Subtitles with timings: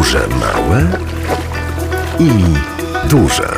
[0.00, 0.86] Duże, małe
[2.20, 2.30] i
[3.08, 3.48] duże.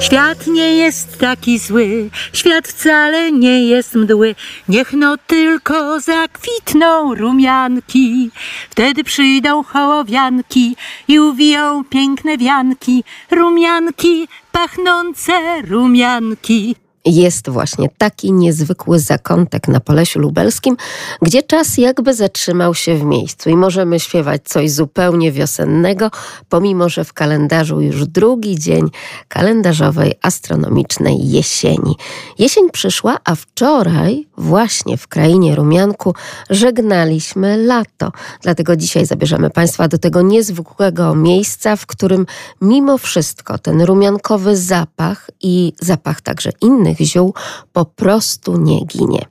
[0.00, 4.34] Świat nie jest taki zły, świat wcale nie jest mdły.
[4.68, 8.30] Niech no tylko zakwitną rumianki,
[8.70, 10.76] wtedy przyjdą hołowianki
[11.08, 13.04] i uwiją piękne wianki.
[13.30, 15.32] Rumianki, pachnące
[15.62, 16.83] rumianki.
[17.06, 20.76] Jest właśnie taki niezwykły zakątek na Polesiu Lubelskim,
[21.22, 26.10] gdzie czas jakby zatrzymał się w miejscu i możemy śpiewać coś zupełnie wiosennego,
[26.48, 28.88] pomimo że w kalendarzu już drugi dzień
[29.28, 31.96] kalendarzowej astronomicznej jesieni.
[32.38, 36.14] Jesień przyszła, a wczoraj właśnie w krainie Rumianku
[36.50, 38.12] żegnaliśmy lato.
[38.42, 42.26] Dlatego dzisiaj zabierzemy Państwa do tego niezwykłego miejsca, w którym
[42.60, 47.34] mimo wszystko ten rumiankowy zapach i zapach także innych ziół
[47.72, 49.24] po prostu nie ginie.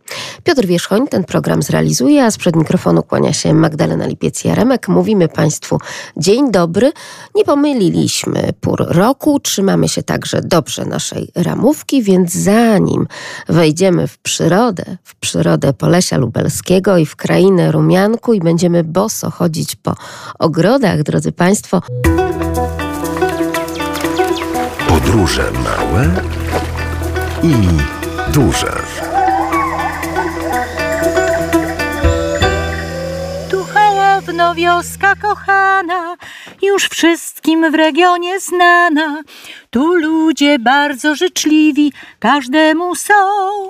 [0.44, 4.90] Piotr Wierzchoń ten program zrealizuje, a sprzed mikrofonu kłania się Magdalena Lipiec-Jaremek.
[4.90, 5.80] Mówimy Państwu
[6.18, 6.92] dzień dobry.
[7.36, 13.08] Nie pomyliliśmy pór roku, trzymamy się także dobrze naszej ramówki, więc zanim
[13.50, 19.76] wejdziemy w przyrodę, w przyrodę Polesia Lubelskiego i w krainę Rumianku i będziemy boso chodzić
[19.76, 19.96] po
[20.40, 21.82] ogrodach, drodzy Państwo.
[24.88, 26.12] Podróże małe
[27.44, 27.54] i
[28.32, 28.74] duże.
[33.50, 36.16] Tu Hołowno, wioska kochana,
[36.62, 39.22] już wszystkim w regionie znana.
[39.70, 43.14] Tu ludzie bardzo życzliwi, każdemu są.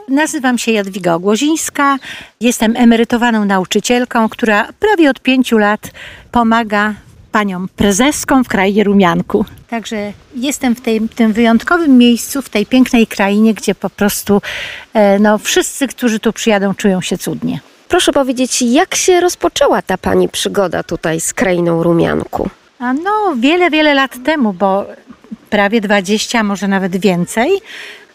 [0.07, 1.97] Nazywam się Jadwiga Ogłozińska,
[2.41, 5.91] jestem emerytowaną nauczycielką, która prawie od pięciu lat
[6.31, 6.93] pomaga
[7.33, 9.45] panią prezeską w krainie Rumianku.
[9.69, 14.41] Także jestem w, tej, w tym wyjątkowym miejscu, w tej pięknej krainie, gdzie po prostu
[14.93, 17.59] e, no, wszyscy, którzy tu przyjadą, czują się cudnie.
[17.87, 22.49] Proszę powiedzieć, jak się rozpoczęła ta pani przygoda tutaj z krainą Rumianku?
[22.79, 24.85] A no, wiele, wiele lat temu, bo
[25.49, 27.49] prawie 20, może nawet więcej.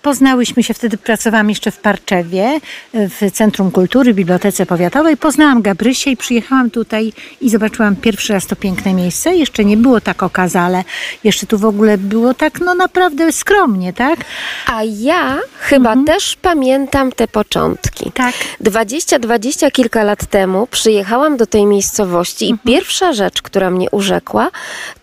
[0.03, 2.60] Poznałyśmy się wtedy, pracowałam jeszcze w Parczewie,
[2.94, 5.16] w Centrum Kultury, Bibliotece Powiatowej.
[5.16, 9.34] Poznałam Gabrysię i przyjechałam tutaj i zobaczyłam pierwszy raz to piękne miejsce.
[9.34, 10.84] Jeszcze nie było tak okazale,
[11.25, 14.19] jeszcze tu w ogóle było tak, no naprawdę skromnie, tak?
[14.66, 18.12] A ja chyba też pamiętam te początki.
[18.12, 18.34] Tak.
[18.64, 24.50] 20-20 kilka lat temu przyjechałam do tej miejscowości i pierwsza rzecz, która mnie urzekła,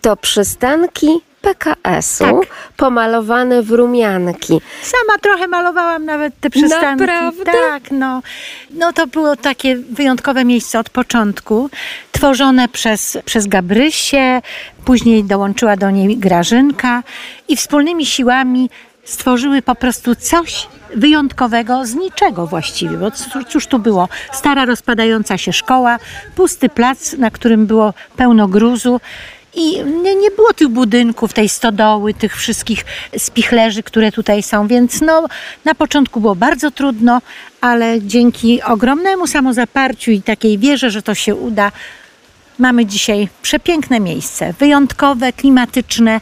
[0.00, 1.08] to przystanki
[1.40, 2.48] PKS-u Tak.
[2.76, 4.60] pomalowane w rumianki.
[4.82, 7.00] Sama trochę malowałam nawet te przystanki.
[7.04, 7.52] Naprawdę?
[7.52, 8.22] Tak, no.
[8.70, 11.70] No to było takie wyjątkowe miejsce od początku,
[12.12, 14.42] tworzone przez, przez Gabrysię,
[14.84, 17.02] później dołączyła do niej Grażynka
[17.48, 18.70] i wspólnymi siłami
[19.04, 24.08] stworzyły po prostu coś wyjątkowego z niczego właściwie, bo cóż, cóż tu było?
[24.32, 25.98] Stara rozpadająca się szkoła,
[26.36, 29.00] pusty plac, na którym było pełno gruzu
[29.56, 32.84] i nie, nie było tych budynków, tej stodoły, tych wszystkich
[33.18, 35.26] spichlerzy, które tutaj są, więc no,
[35.64, 37.20] na początku było bardzo trudno,
[37.60, 41.72] ale dzięki ogromnemu samozaparciu i takiej wierze, że to się uda,
[42.58, 46.20] mamy dzisiaj przepiękne miejsce, wyjątkowe, klimatyczne.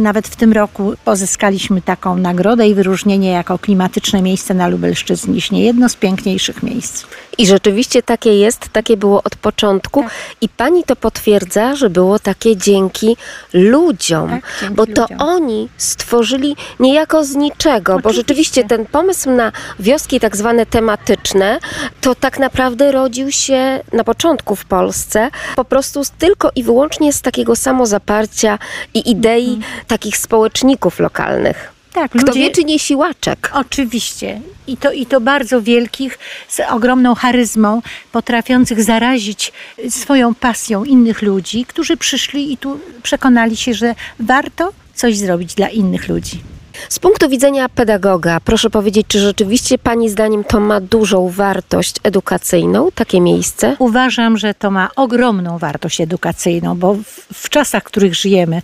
[0.00, 5.88] Nawet w tym roku pozyskaliśmy taką nagrodę i wyróżnienie jako klimatyczne miejsce na Lubelszczyźnie, jedno
[5.88, 7.04] z piękniejszych miejsc.
[7.38, 10.02] I rzeczywiście takie jest, takie było od początku.
[10.02, 10.12] Tak.
[10.40, 13.16] I pani to potwierdza, że było takie dzięki
[13.52, 15.20] ludziom, Tak, dzięki bo to ludziom.
[15.20, 18.20] oni stworzyli niejako z niczego, bo Oczywiście.
[18.20, 21.58] rzeczywiście ten pomysł na wioski tak zwane tematyczne,
[22.00, 27.22] to tak naprawdę rodził się na początku w Polsce po prostu tylko i wyłącznie z
[27.22, 28.58] takiego samozaparcia
[28.94, 29.84] i idei Mhm.
[29.86, 31.76] Takich społeczników lokalnych.
[31.92, 33.50] Tak, Kto wie, czy nie siłaczek.
[33.54, 34.40] Oczywiście.
[34.66, 37.82] I to, I to bardzo wielkich, z ogromną charyzmą,
[38.12, 39.52] potrafiących zarazić
[39.88, 45.68] swoją pasją innych ludzi, którzy przyszli i tu przekonali się, że warto coś zrobić dla
[45.68, 46.40] innych ludzi.
[46.88, 52.88] Z punktu widzenia pedagoga, proszę powiedzieć, czy rzeczywiście Pani zdaniem to ma dużą wartość edukacyjną,
[52.94, 53.76] takie miejsce?
[53.78, 58.62] Uważam, że to ma ogromną wartość edukacyjną, bo w, w czasach, w których żyjemy,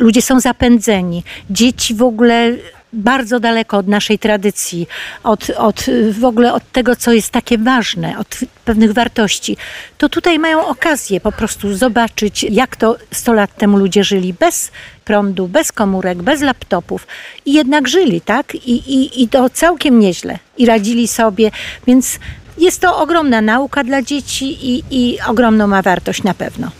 [0.00, 1.24] ludzie są zapędzeni.
[1.50, 2.52] Dzieci w ogóle
[2.92, 4.88] bardzo daleko od naszej tradycji,
[5.22, 9.56] od, od w ogóle od tego, co jest takie ważne, od pewnych wartości,
[9.98, 14.70] to tutaj mają okazję po prostu zobaczyć, jak to 100 lat temu ludzie żyli bez
[15.04, 17.06] prądu, bez komórek, bez laptopów
[17.46, 18.54] i jednak żyli, tak?
[18.54, 21.50] I, i, i to całkiem nieźle i radzili sobie,
[21.86, 22.18] więc
[22.58, 26.70] jest to ogromna nauka dla dzieci i, i ogromną ma wartość na pewno.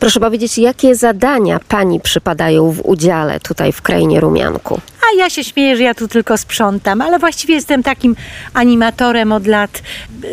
[0.00, 4.80] Proszę powiedzieć, jakie zadania Pani przypadają w udziale tutaj w krainie Rumianku?
[5.02, 8.16] A ja się śmieję, że ja tu tylko sprzątam, ale właściwie jestem takim
[8.54, 9.82] animatorem od lat,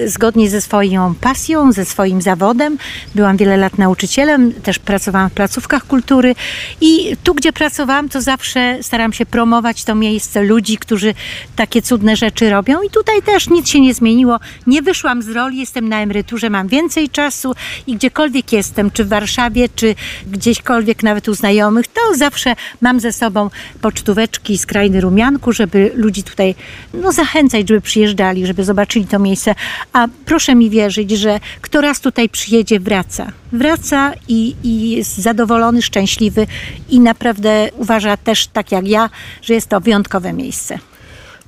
[0.06, 2.78] zgodnie ze swoją pasją, ze swoim zawodem.
[3.16, 6.36] Byłam wiele lat nauczycielem, też pracowałam w placówkach kultury
[6.82, 11.14] i tu, gdzie pracowałam, to zawsze staram się promować to miejsce ludzi, którzy
[11.56, 14.40] takie cudne rzeczy robią i tutaj też nic się nie zmieniło.
[14.68, 17.56] Nie wyszłam z roli, jestem na emeryturze, mam więcej czasu
[17.88, 19.96] i gdziekolwiek jestem, czy w Warszawie, czy
[20.32, 23.50] gdzieśkolwiek nawet u znajomych, to zawsze mam ze sobą
[23.82, 26.56] pocztóweczki z krainy Rumianku, żeby ludzi tutaj
[26.94, 29.56] no, zachęcać, żeby przyjeżdżali, żeby zobaczyli to miejsce.
[29.94, 33.32] A proszę mi wierzyć, że kto raz tutaj przyjedzie, wraca.
[33.52, 36.48] Wraca i, i jest zadowolony, szczęśliwy
[36.90, 39.10] i naprawdę uważa też, tak jak ja,
[39.42, 40.80] że jest to wyjątkowe miejsce.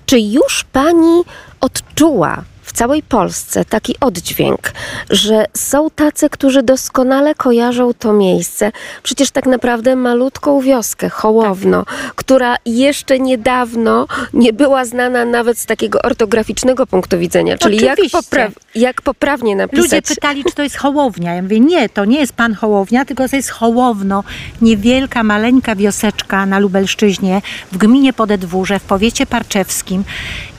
[0.06, 1.22] Czy już pani
[1.62, 4.72] odczuła w całej Polsce taki oddźwięk,
[5.10, 8.72] że są tacy, którzy doskonale kojarzą to miejsce.
[9.04, 11.86] Przecież tak naprawdę malutką wioskę, Hołowno,
[12.16, 17.58] która jeszcze niedawno nie była znana nawet z takiego ortograficznego punktu widzenia.
[17.58, 19.84] Czyli jak, popra- jak poprawnie napisać.
[19.84, 21.36] Ludzie pytali, czy to jest Hołownia.
[21.36, 24.24] Ja mówię, nie, to nie jest pan Hołownia, tylko to jest Hołowno.
[24.62, 27.42] Niewielka, maleńka wioseczka na Lubelszczyźnie,
[27.72, 30.04] w gminie Podedwórze, w powiecie parczewskim.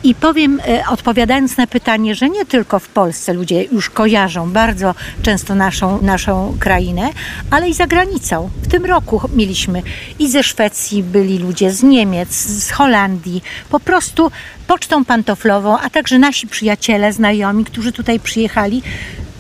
[0.05, 4.95] I powiem, e, odpowiadając na pytanie, że nie tylko w Polsce ludzie już kojarzą bardzo
[5.23, 7.11] często naszą, naszą krainę,
[7.51, 8.51] ale i za granicą.
[8.63, 9.83] W tym roku mieliśmy
[10.19, 14.31] i ze Szwecji byli ludzie, z Niemiec, z Holandii, po prostu
[14.67, 18.83] pocztą pantoflową, a także nasi przyjaciele, znajomi, którzy tutaj przyjechali,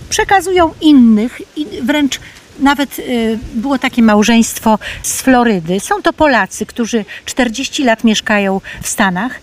[0.08, 2.20] przekazują innych i wręcz
[2.58, 5.80] nawet y, było takie małżeństwo z Florydy.
[5.80, 9.40] Są to Polacy, którzy 40 lat mieszkają w Stanach.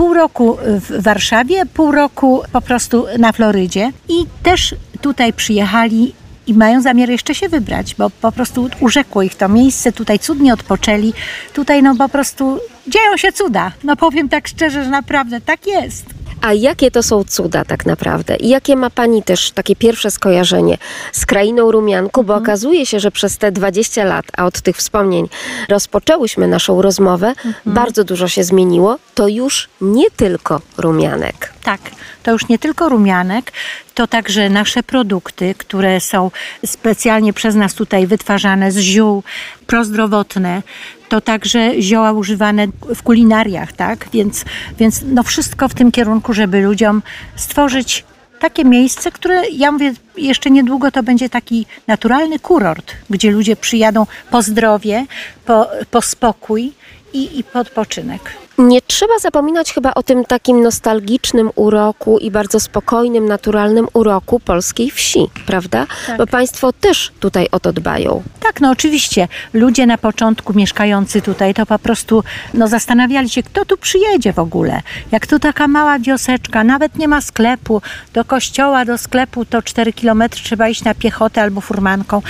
[0.00, 6.14] Pół roku w Warszawie, pół roku po prostu na Florydzie i też tutaj przyjechali
[6.46, 10.54] i mają zamiar jeszcze się wybrać, bo po prostu urzekło ich to miejsce, tutaj cudnie
[10.54, 11.12] odpoczęli,
[11.52, 12.58] tutaj no po prostu
[12.88, 13.72] dzieją się cuda.
[13.84, 16.04] No powiem tak szczerze, że naprawdę tak jest.
[16.40, 18.36] A jakie to są cuda tak naprawdę?
[18.36, 20.78] I jakie ma Pani też takie pierwsze skojarzenie
[21.12, 22.24] z krainą Rumianku?
[22.24, 25.28] Bo okazuje się, że przez te 20 lat, a od tych wspomnień
[25.68, 27.32] rozpoczęłyśmy naszą rozmowę,
[27.66, 28.98] bardzo dużo się zmieniło.
[29.14, 31.52] To już nie tylko Rumianek.
[31.64, 31.80] Tak,
[32.30, 33.52] to już nie tylko rumianek,
[33.94, 36.30] to także nasze produkty, które są
[36.66, 39.22] specjalnie przez nas tutaj wytwarzane z ziół
[39.66, 40.62] prozdrowotne.
[41.08, 44.08] To także zioła używane w kulinariach, tak?
[44.12, 44.44] Więc,
[44.78, 47.02] więc no wszystko w tym kierunku, żeby ludziom
[47.36, 48.04] stworzyć
[48.40, 54.06] takie miejsce, które ja mówię, jeszcze niedługo to będzie taki naturalny kurort, gdzie ludzie przyjadą
[54.30, 55.06] po zdrowie,
[55.46, 56.72] po, po spokój
[57.12, 58.20] i, i podpoczynek.
[58.60, 64.90] Nie trzeba zapominać chyba o tym takim nostalgicznym uroku i bardzo spokojnym, naturalnym uroku polskiej
[64.90, 65.86] wsi, prawda?
[66.06, 66.18] Tak.
[66.18, 68.22] Bo Państwo też tutaj o to dbają.
[68.40, 69.28] Tak, no oczywiście.
[69.52, 72.24] Ludzie na początku mieszkający tutaj to po prostu
[72.54, 74.80] no, zastanawiali się, kto tu przyjedzie w ogóle.
[75.12, 77.82] Jak tu taka mała wioseczka, nawet nie ma sklepu.
[78.12, 82.22] Do kościoła, do sklepu to 4 kilometry trzeba iść na piechotę albo furmanką.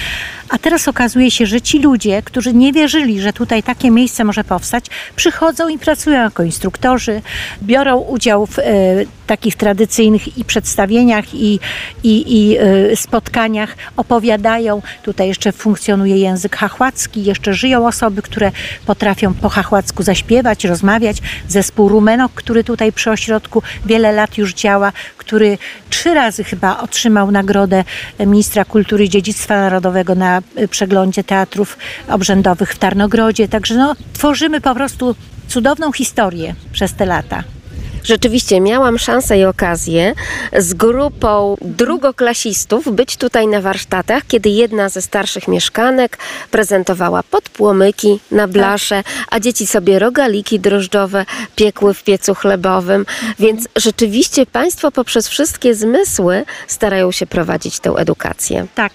[0.49, 4.45] A teraz okazuje się, że ci ludzie, którzy nie wierzyli, że tutaj takie miejsce może
[4.45, 4.87] powstać,
[5.17, 7.23] przychodzą i pracują jako instruktorzy,
[7.63, 8.63] biorą udział w e,
[9.27, 11.61] takich tradycyjnych i przedstawieniach, i,
[12.03, 14.83] i, i e, spotkaniach, opowiadają.
[15.03, 18.53] Tutaj jeszcze funkcjonuje język hachłacki, jeszcze żyją osoby, które
[18.87, 21.17] potrafią po hachłacku zaśpiewać, rozmawiać.
[21.49, 25.59] Zespół Rumenok, który tutaj przy ośrodku wiele lat już działa, który
[25.91, 27.85] trzy razy chyba otrzymał nagrodę
[28.27, 33.49] ministra kultury i dziedzictwa narodowego na e, przeglądzie teatrów obrzędowych w Tarnogrodzie.
[33.49, 35.15] Także no, tworzymy po prostu
[35.51, 37.45] cudowną historię przez te lata.
[38.05, 40.15] Rzeczywiście miałam szansę i okazję
[40.59, 46.19] z grupą drugoklasistów być tutaj na warsztatach, kiedy jedna ze starszych mieszkanek
[46.51, 51.25] prezentowała podpłomyki na blasze, a dzieci sobie rogaliki drożdżowe
[51.57, 53.07] piekły w piecu chlebowym.
[53.39, 58.67] Więc rzeczywiście Państwo poprzez wszystkie zmysły starają się prowadzić tę edukację.
[58.75, 58.93] Tak.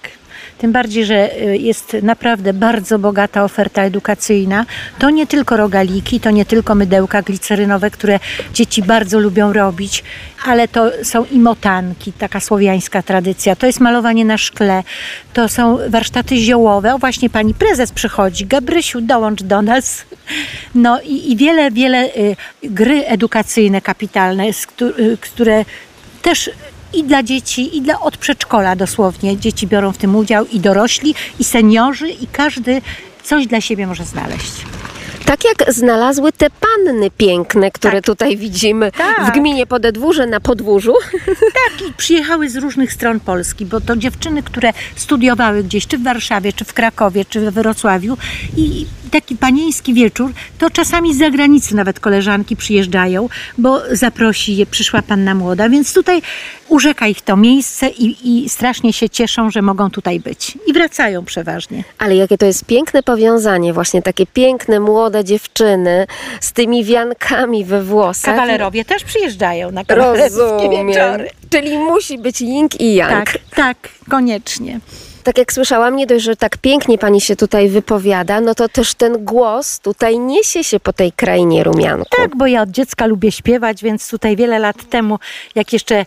[0.58, 4.66] Tym bardziej, że y, jest naprawdę bardzo bogata oferta edukacyjna.
[4.98, 8.20] To nie tylko rogaliki, to nie tylko mydełka glicerynowe, które
[8.54, 10.04] dzieci bardzo lubią robić,
[10.46, 13.56] ale to są i motanki, taka słowiańska tradycja.
[13.56, 14.82] To jest malowanie na szkle,
[15.32, 16.94] to są warsztaty ziołowe.
[16.94, 18.46] O właśnie pani prezes przychodzi.
[18.46, 20.04] Gabrysiu, dołącz do nas.
[20.74, 25.64] No i, i wiele, wiele y, gry edukacyjne, kapitalne, y, które
[26.22, 26.50] też
[26.96, 29.36] i dla dzieci, i dla od przedszkola dosłownie.
[29.36, 32.82] Dzieci biorą w tym udział i dorośli, i seniorzy, i każdy
[33.22, 34.52] coś dla siebie może znaleźć.
[35.24, 38.04] Tak jak znalazły te panny piękne, które Tak.
[38.04, 39.26] tutaj widzimy Tak.
[39.26, 40.94] w gminie Podedwórze na podwórzu.
[41.36, 46.02] Tak, i przyjechały z różnych stron Polski, bo to dziewczyny, które studiowały gdzieś, czy w
[46.02, 48.16] Warszawie, czy w Krakowie, czy we Wrocławiu
[48.56, 54.66] i taki taki panieński wieczór, to czasami z zagranicy nawet koleżanki przyjeżdżają, bo zaprosi je,
[54.66, 56.22] przyszła panna młoda, więc tutaj
[56.68, 60.58] urzeka ich to miejsce i, i strasznie się cieszą, że mogą tutaj być.
[60.66, 61.84] I wracają przeważnie.
[61.98, 66.06] Ale jakie to jest piękne powiązanie, właśnie takie piękne, młode dziewczyny
[66.40, 68.34] z tymi wiankami we włosach.
[68.34, 71.30] Kawalerowie też przyjeżdżają na kawalerskie wieczory.
[71.50, 73.10] Czyli musi być Ying i Yang.
[73.10, 73.76] Tak, tak,
[74.10, 74.80] koniecznie.
[75.26, 78.94] Tak jak słyszałam, nie dość, że tak pięknie pani się tutaj wypowiada, no to też
[78.94, 82.08] ten głos tutaj niesie się po tej krainie rumianku.
[82.16, 85.18] Tak, bo ja od dziecka lubię śpiewać, więc tutaj wiele lat temu,
[85.54, 86.06] jak jeszcze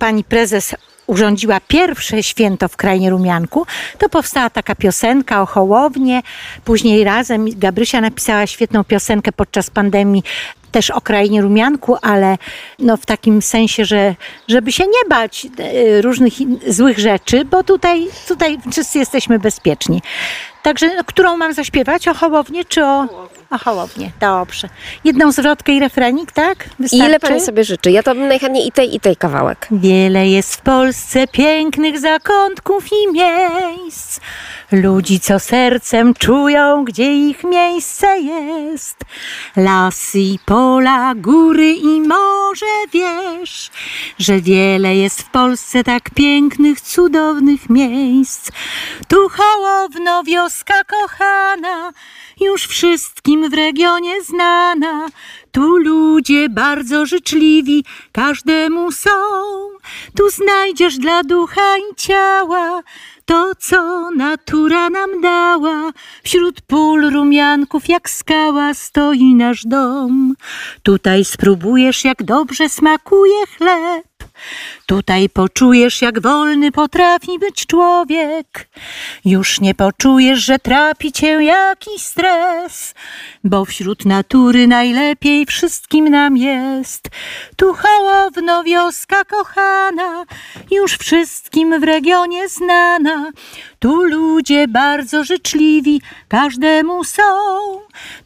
[0.00, 0.74] pani prezes
[1.06, 3.66] urządziła pierwsze święto w Krainie Rumianku,
[3.98, 6.22] to powstała taka piosenka o Hołownie.
[6.64, 10.22] Później razem Gabrysia napisała świetną piosenkę podczas pandemii
[10.70, 12.38] też o krainie rumianku, ale
[12.78, 14.14] no w takim sensie, że
[14.48, 16.32] żeby się nie bać e, różnych
[16.66, 20.02] złych rzeczy, bo tutaj, tutaj wszyscy jesteśmy bezpieczni.
[20.62, 22.08] Także no, którą mam zaśpiewać?
[22.08, 23.06] O Hołownię czy o...
[23.50, 24.68] O Hołownię, dobrze.
[25.04, 26.70] Jedną zwrotkę i refrenik, tak?
[26.78, 27.06] Wystarczy?
[27.06, 27.90] ile pani sobie życzy?
[27.90, 29.68] Ja to bym najchętniej i tej, i tej kawałek.
[29.70, 34.20] Wiele jest w Polsce pięknych zakątków i miejsc.
[34.72, 38.96] Ludzi, co sercem czują, gdzie ich miejsce jest.
[39.56, 43.70] Lasy pola, góry i morze, wiesz,
[44.18, 48.50] że wiele jest w Polsce tak pięknych, cudownych miejsc.
[49.08, 51.92] Tu Hołowno, wioska kochana,
[52.40, 55.08] już wszystkim w regionie znana.
[55.52, 59.10] Tu ludzie bardzo życzliwi, każdemu są.
[60.16, 62.82] Tu znajdziesz dla ducha i ciała
[63.30, 65.92] to, co natura nam dała.
[66.22, 70.34] Wśród pól rumianków jak skała stoi nasz dom.
[70.82, 74.04] Tutaj spróbujesz, jak dobrze smakuje chleb.
[74.90, 78.68] Tutaj poczujesz, jak wolny potrafi być człowiek.
[79.24, 82.94] Już nie poczujesz, że trapi cię jakiś stres,
[83.44, 87.08] bo wśród natury najlepiej wszystkim nam jest.
[87.56, 90.24] Tu Hołowno, wioska kochana,
[90.70, 93.30] już wszystkim w regionie znana.
[93.78, 97.22] Tu ludzie bardzo życzliwi, każdemu są.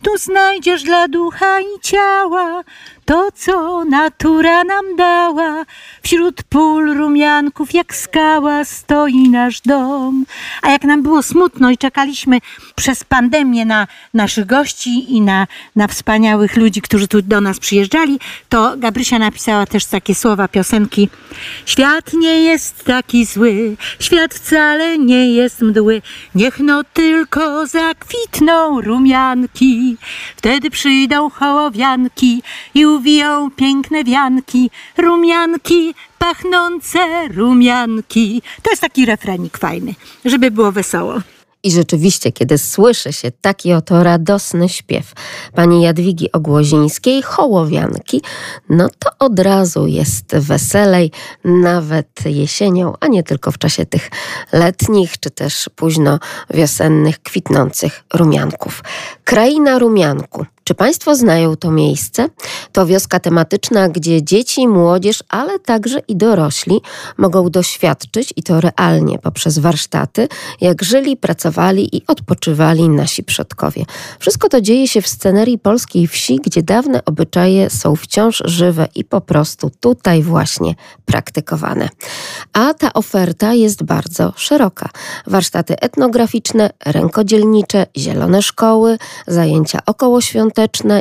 [0.02, 2.64] Tu znajdziesz dla ducha i ciała
[3.04, 5.64] to, co natura nam dała.
[6.02, 10.24] Wśród pól rumianków jak skała stoi nasz dom.
[10.62, 12.38] A jak nam było smutno i czekaliśmy
[12.74, 15.46] przez pandemię na naszych gości i na,
[15.76, 18.18] na wspaniałych ludzi, którzy tu do nas przyjeżdżali,
[18.48, 21.08] to Gabrysia napisała też takie słowa piosenki.
[21.66, 26.02] Świat nie jest taki zły, świat wcale nie jest mdły.
[26.34, 29.96] Niech no tylko zakwitną rumianki.
[30.36, 32.42] Wtedy przyjdą hołowianki
[32.74, 34.70] i uwiją piękne wianki.
[34.96, 38.42] Rumianki, pachnące rumianki.
[38.62, 41.14] To jest taki refrenik fajny, żeby było wesoło.
[41.62, 45.12] I rzeczywiście, kiedy słyszy się taki oto radosny śpiew
[45.54, 48.22] pani Jadwigi Ogłozińskiej, Hołowianki,
[48.68, 51.10] no to od razu jest weselej,
[51.44, 54.10] nawet jesienią, a nie tylko w czasie tych
[54.52, 56.18] letnich, czy też późno
[56.54, 58.82] wiosennych, kwitnących rumianków.
[59.24, 60.46] Kraina rumianku.
[60.64, 62.28] Czy Państwo znają to miejsce?
[62.72, 66.80] To wioska tematyczna, gdzie dzieci, młodzież, ale także i dorośli
[67.18, 70.28] mogą doświadczyć i to realnie poprzez warsztaty,
[70.60, 73.84] jak żyli, pracowali i odpoczywali nasi przodkowie.
[74.18, 79.04] Wszystko to dzieje się w scenerii polskiej wsi, gdzie dawne obyczaje są wciąż żywe i
[79.04, 81.88] po prostu tutaj właśnie praktykowane.
[82.52, 84.88] A ta oferta jest bardzo szeroka.
[85.26, 90.53] Warsztaty etnograficzne, rękodzielnicze, zielone szkoły, zajęcia okołoświąteczne,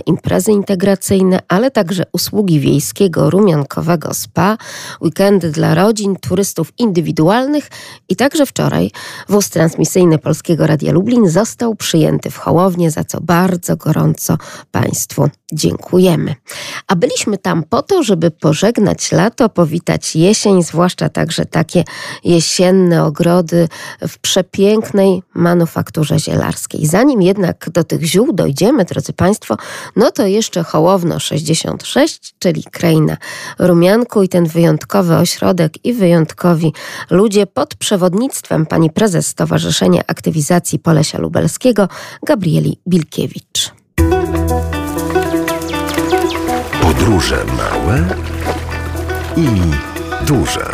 [0.06, 4.58] imprezy integracyjne, ale także usługi wiejskiego, rumiankowego spa,
[5.02, 7.68] weekendy dla rodzin, turystów indywidualnych
[8.10, 8.92] i także wczoraj
[9.30, 14.38] wóz transmisyjny Polskiego Radia Lublin został przyjęty w Hołownię, za co bardzo gorąco
[14.72, 16.36] Państwu dziękujemy.
[16.88, 21.84] A byliśmy tam po to, żeby pożegnać lato, powitać jesień, zwłaszcza także takie
[22.24, 23.68] jesienne ogrody
[24.08, 26.86] w przepięknej manufakturze zielarskiej.
[26.86, 29.43] Zanim jednak do tych ziół dojdziemy, drodzy Państwo,
[29.96, 33.18] no to jeszcze Hołowno 66, czyli kraina
[33.60, 36.74] rumianku i ten wyjątkowy ośrodek i wyjątkowi
[37.10, 41.88] ludzie pod przewodnictwem pani prezes Stowarzyszenia Aktywizacji Polesia Lubelskiego
[42.26, 43.72] Gabrieli Bilkiewicz.
[46.82, 48.08] Podróże małe
[49.38, 49.48] i
[50.26, 50.66] duże.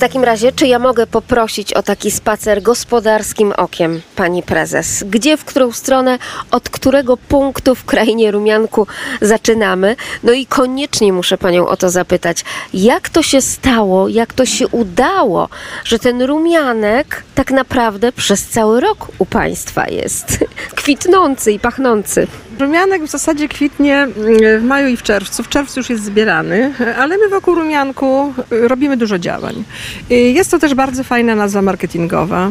[0.00, 5.04] Takim razie, czy ja mogę poprosić o taki spacer gospodarskim okiem, pani prezes?
[5.10, 6.18] Gdzie, w którą stronę,
[6.50, 8.86] od którego punktu w krainie rumianku
[9.20, 9.96] zaczynamy?
[10.22, 14.68] No i koniecznie muszę panią o to zapytać, jak to się stało, jak to się
[14.68, 15.48] udało,
[15.84, 20.38] że ten rumianek tak naprawdę przez cały rok u państwa jest
[20.80, 22.26] kwitnący i pachnący?
[22.58, 25.42] Rumianek w zasadzie kwitnie mm, w maju i w czerwcu.
[25.42, 29.64] W czerwcu już jest zbierany, ale my wokół rumianku robimy dużo działań.
[30.10, 32.50] Jest to też bardzo fajna nazwa marketingowa,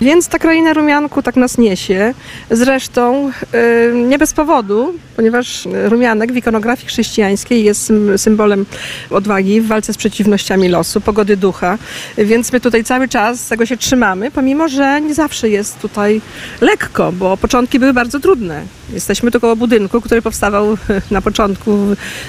[0.00, 2.14] więc ta kraina rumianku tak nas niesie.
[2.50, 8.66] Zresztą y, nie bez powodu, ponieważ rumianek w ikonografii chrześcijańskiej jest sym- symbolem
[9.10, 11.78] odwagi w walce z przeciwnościami losu, pogody ducha,
[12.18, 16.20] więc my tutaj cały czas tego się trzymamy, pomimo że nie zawsze jest tutaj
[16.60, 18.62] lekko, bo początki były bardzo trudne.
[18.92, 20.76] Jesteśmy tu koło budynku, który powstawał
[21.10, 21.78] na początku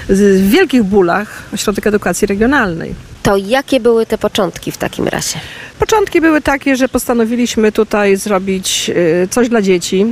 [0.08, 3.09] w wielkich bólach, Ośrodek Edukacji Regionalnej.
[3.22, 5.38] To jakie były te początki w takim razie?
[5.80, 8.90] Początki były takie, że postanowiliśmy tutaj zrobić
[9.24, 10.06] y, coś dla dzieci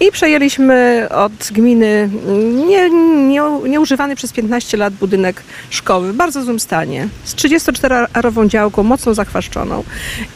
[0.00, 2.10] i przejęliśmy od gminy
[2.68, 2.90] nie,
[3.28, 9.14] nie, nieużywany przez 15 lat budynek szkoły w bardzo złym stanie, z 34-arową działką, mocno
[9.14, 9.84] zachwaszczoną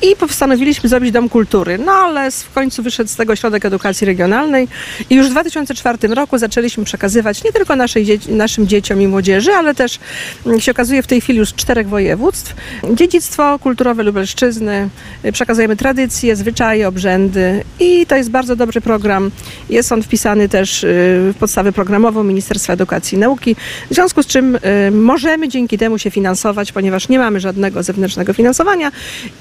[0.02, 4.68] i postanowiliśmy zrobić dom kultury, no ale w końcu wyszedł z tego Ośrodek Edukacji Regionalnej
[5.10, 9.74] i już w 2004 roku zaczęliśmy przekazywać nie tylko naszej naszym dzieciom i młodzieży, ale
[9.74, 9.98] też
[10.46, 12.54] jak się okazuje w tej chwili już czterech województw,
[12.94, 14.63] dziedzictwo kulturowe Lubelszczyzny,
[15.24, 19.30] Y, przekazujemy tradycje, zwyczaje, obrzędy i to jest bardzo dobry program.
[19.70, 20.86] Jest on wpisany też y,
[21.34, 23.56] w podstawę programową Ministerstwa Edukacji i Nauki,
[23.90, 28.32] w związku z czym y, możemy dzięki temu się finansować, ponieważ nie mamy żadnego zewnętrznego
[28.32, 28.92] finansowania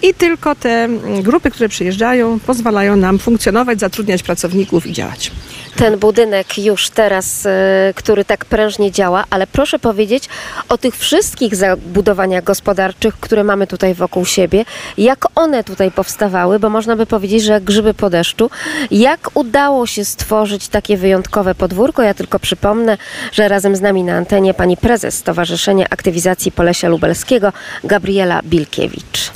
[0.02, 5.32] i tylko te mm, grupy, które przyjeżdżają, pozwalają nam funkcjonować, zatrudniać pracowników i działać.
[5.76, 10.30] Ten budynek już teraz, e, który tak prężnie działa, ale proszę powiedzieć
[10.70, 14.66] o tych wszystkich zabudowaniach gospodarczych, które mamy tutaj wokół siebie,
[14.98, 18.50] jak one tutaj powstawały, bo można by powiedzieć, że grzyby po deszczu.
[18.92, 22.02] Jak udało się stworzyć takie wyjątkowe podwórko?
[22.02, 22.98] Ja tylko przypomnę,
[23.32, 27.54] że razem z nami na antenie pani prezes Stowarzyszenia Aktywizacji Polesia Lubelskiego,
[27.84, 29.32] Gabriela Bilkiewicz.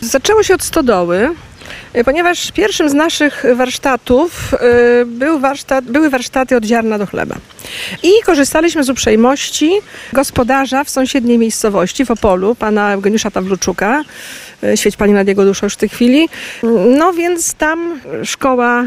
[0.00, 1.34] Zaczęło się od stodoły, y,
[2.04, 7.34] ponieważ pierwszym z naszych warsztatów y, był warsztat, były warsztaty od ziarna do chleba.
[8.02, 9.72] I korzystaliśmy z uprzejmości
[10.12, 14.04] gospodarza w sąsiedniej miejscowości, w Opolu, pana Eugeniusza Pawluczuka.
[14.64, 16.28] Y, Świeć Pani nad jego duszą już w tej chwili.
[16.98, 18.84] No więc tam szkoła,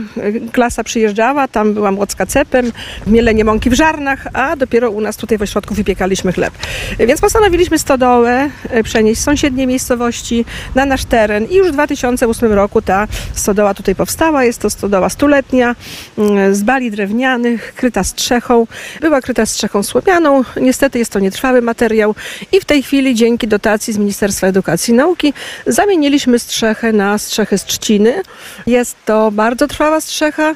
[0.52, 2.72] klasa przyjeżdżała, tam była młocka cepem,
[3.08, 6.54] mielenie mąki w żarnach, a dopiero u nas tutaj w ośrodku wypiekaliśmy chleb.
[7.00, 8.50] Więc postanowiliśmy stodołę
[8.84, 12.95] przenieść z sąsiedniej miejscowości na nasz teren i już w 2008 roku ta
[13.34, 14.44] stodoła tutaj powstała.
[14.44, 15.76] Jest to stodoła stuletnia,
[16.50, 18.68] y, z bali drewnianych, kryta strzechą.
[19.02, 20.44] Była kryta strzechą słomianą.
[20.62, 22.16] Niestety jest to nietrwały materiał
[22.52, 25.34] i w tej chwili dzięki dotacji z Ministerstwa Edukacji i Nauki
[25.68, 28.14] zamieniliśmy strzechę na strzechę z trzciny.
[28.68, 30.56] Jest to bardzo trwała strzecha,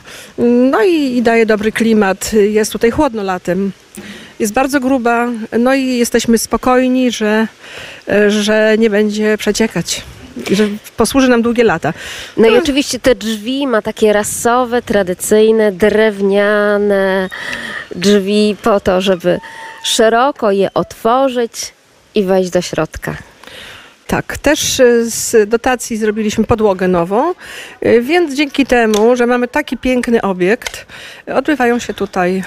[0.71, 2.34] no i, i daje dobry klimat.
[2.34, 3.71] Jest tutaj chłodno latem.
[4.39, 5.28] Jest bardzo gruba,
[5.60, 7.47] no i jesteśmy spokojni, że,
[8.28, 10.04] że nie będzie przeciekać.
[10.52, 11.93] Że posłuży nam długie lata.
[12.38, 17.30] No i oczywiście te drzwi ma takie rasowe, tradycyjne, drewniane
[17.95, 19.39] drzwi po to, żeby
[19.84, 21.73] szeroko je otworzyć
[22.15, 23.17] i wejść do środka.
[24.09, 27.31] Tak, też y, z dotacji zrobiliśmy podłogę nową,
[27.85, 30.85] y, więc dzięki temu, że mamy taki piękny obiekt,
[31.35, 32.43] odbywają się tutaj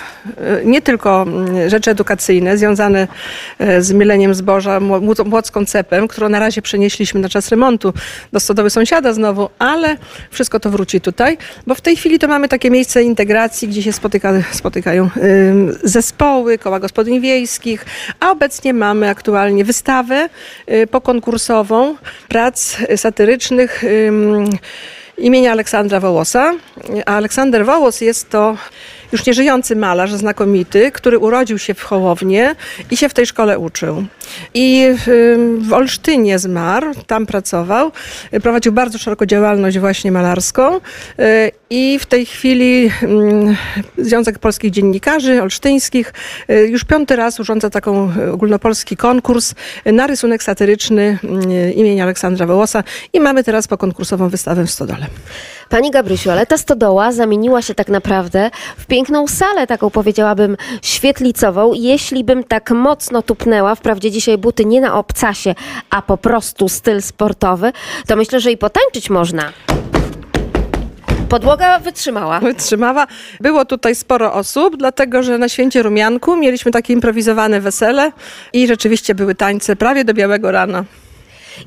[0.60, 1.26] y, nie tylko
[1.68, 3.08] rzeczy edukacyjne związane
[3.78, 7.92] z mieleniem zboża mło- młocką cepem, którą na razie przenieśliśmy na czas remontu
[8.32, 9.96] do stodoły sąsiada znowu, ale
[10.30, 13.92] wszystko to wróci tutaj, bo w tej chwili to mamy takie miejsce integracji, gdzie się
[13.92, 15.10] spotyka, spotykają
[15.82, 17.84] zespoły, koła gospodyń wiejskich,
[18.20, 20.28] a obecnie mamy aktualnie wystawę
[20.70, 20.86] y,
[21.52, 21.96] pokonkursową
[22.28, 23.84] prac satyrycznych
[25.18, 26.54] imienia Aleksandra Wołosa.
[27.06, 28.56] Aleksander Wołos jest to
[29.12, 32.54] już nieżyjący malarz znakomity, który urodził się w Hołownie
[32.90, 34.04] i się w tej szkole uczył.
[34.54, 34.88] I
[35.58, 37.92] w Olsztynie zmarł, tam pracował,
[38.42, 40.80] prowadził bardzo szeroką działalność właśnie malarską y,
[41.70, 42.90] i w tej chwili
[43.98, 46.12] Związek Polskich Dziennikarzy Olsztyńskich
[46.50, 49.54] y, już piąty raz urządza taką y, ogólnopolski konkurs
[49.86, 51.18] na rysunek satyryczny
[51.74, 55.06] imienia Aleksandra Wołosa i mamy teraz pokonkursową wystawę w Stodole.
[55.72, 61.72] Pani Gabrysiu, ale ta stodoła zamieniła się tak naprawdę w piękną salę, taką powiedziałabym świetlicową.
[61.74, 65.54] Jeśli bym tak mocno tupnęła, wprawdzie dzisiaj buty nie na obcasie,
[65.90, 67.72] a po prostu styl sportowy,
[68.06, 69.52] to myślę, że i potańczyć można.
[71.28, 72.40] Podłoga wytrzymała.
[72.40, 73.06] wytrzymała.
[73.40, 78.12] Było tutaj sporo osób, dlatego że na święcie Rumianku mieliśmy takie improwizowane wesele
[78.52, 80.84] i rzeczywiście były tańce prawie do białego rana.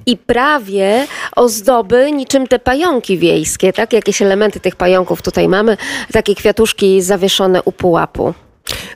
[0.05, 3.93] I prawie ozdoby niczym te pająki wiejskie, tak?
[3.93, 5.77] Jakieś elementy tych pająków tutaj mamy,
[6.11, 8.33] takie kwiatuszki zawieszone u pułapu.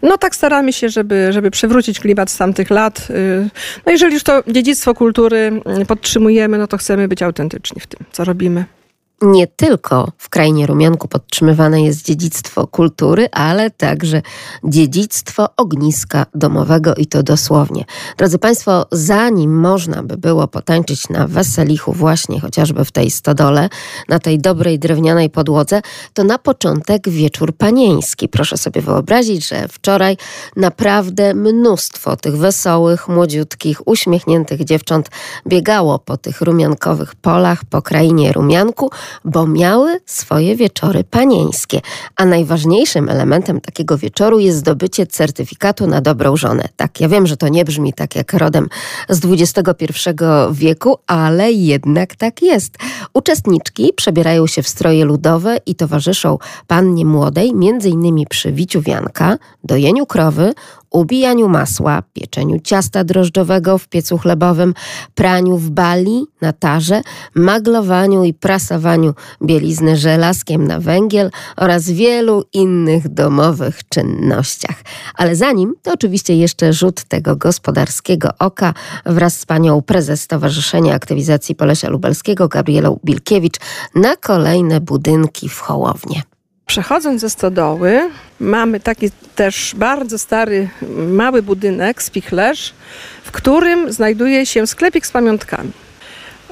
[0.02, 3.08] No tak staramy się, żeby, żeby przywrócić klimat z tamtych lat.
[3.10, 3.50] Y,
[3.86, 8.06] No jeżeli już to dziedzictwo kultury y, podtrzymujemy, no to chcemy być autentyczni w tym,
[8.12, 8.66] co robimy.
[9.22, 14.22] Nie tylko w krainie rumianku podtrzymywane jest dziedzictwo kultury, ale także
[14.64, 17.86] dziedzictwo ogniska domowego i to dosłownie.
[18.18, 23.70] Drodzy Państwo, zanim można by było potańczyć na weselichu właśnie chociażby w tej stodole,
[24.10, 25.82] na tej dobrej drewnianej podłodze,
[26.14, 28.30] to na początek wieczór panieński.
[28.30, 30.18] Proszę sobie wyobrazić, że wczoraj
[30.56, 35.10] naprawdę mnóstwo tych wesołych, młodziutkich, uśmiechniętych dziewcząt
[35.48, 38.90] biegało po tych rumiankowych polach, po krainie rumianku,
[39.26, 41.82] bo miały swoje wieczory panieńskie.
[42.16, 46.64] A najważniejszym elementem takiego wieczoru jest zdobycie certyfikatu na dobrą żonę.
[46.76, 48.68] Tak, ja wiem, że to nie brzmi tak jak rodem
[49.10, 50.10] z XXI
[50.52, 52.78] wieku, ale jednak tak jest.
[53.14, 59.38] Uczestniczki przebierają się w stroje ludowe i towarzyszą pannie młodej, między innymi przy wiciu wianka,
[59.64, 60.54] dojeniu krowy,
[60.92, 64.74] ubijaniu masła, pieczeniu ciasta drożdżowego w piecu chlebowym,
[65.16, 67.02] praniu w bali na tarze,
[67.36, 74.84] maglowaniu i prasowaniu bielizny żelazkiem na węgiel oraz wielu innych domowych czynnościach.
[75.16, 78.74] Ale zanim, to oczywiście jeszcze rzut tego gospodarskiego oka
[79.06, 83.58] wraz z panią prezes Stowarzyszenia Aktywizacji Polesia Lubelskiego, Gabrielą Bilkiewicz,
[83.96, 86.29] na kolejne budynki w Hołownie.
[86.70, 90.70] Przechodząc ze stodoły, mamy taki też bardzo stary,
[91.08, 92.74] mały budynek, spichlerz,
[93.24, 95.72] w którym znajduje się sklepik z pamiątkami.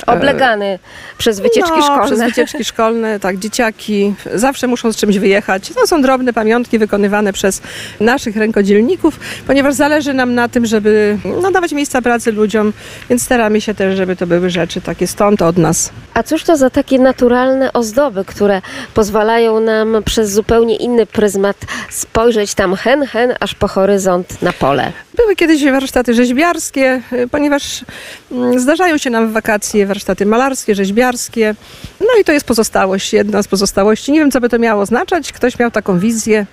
[0.06, 0.80] Oblegany
[1.18, 2.06] przez wycieczki no, szkolne.
[2.06, 5.70] Przez wycieczki szkolne, tak, dzieciaki zawsze muszą z czymś wyjechać.
[5.70, 7.62] To są drobne pamiątki wykonywane przez
[8.00, 12.74] naszych rękodzielników, ponieważ zależy nam na tym, żeby no, dawać miejsca pracy ludziom,
[13.10, 15.92] więc staramy się też, żeby to były rzeczy takie stąd od nas.
[16.14, 18.62] A cóż to za takie naturalne ozdoby, które
[18.94, 21.58] pozwalają nam przez zupełnie inny pryzmat
[21.90, 24.92] spojrzeć tam hen, hen, aż po horyzont na pole?
[25.16, 27.86] Były kiedyś warsztaty rzeźbiarskie, ponieważ
[28.32, 31.56] mm, zdarzają się nam w wakacje warsztaty malarskie, rzeźbiarskie.
[32.00, 34.12] No i to jest pozostałość, jedna z pozostałości.
[34.12, 35.34] Nie wiem, co by to miało oznaczać.
[35.34, 36.46] Ktoś miał taką wizję.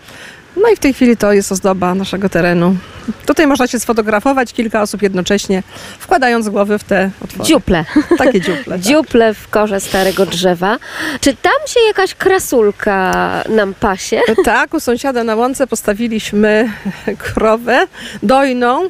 [0.57, 2.77] No i w tej chwili to jest ozdoba naszego terenu.
[3.27, 5.63] Tutaj można się sfotografować kilka osób jednocześnie,
[5.99, 7.49] wkładając głowy w te otwory.
[7.49, 7.85] Dziuple.
[8.19, 8.65] Takie dziuple.
[8.75, 8.81] Tak.
[8.81, 10.79] Dziuple w korze starego drzewa.
[11.21, 14.21] Czy tam się jakaś krasulka nam pasie?
[14.45, 16.73] Tak, u sąsiada na łące postawiliśmy
[17.19, 17.87] krowę
[18.23, 18.89] dojną.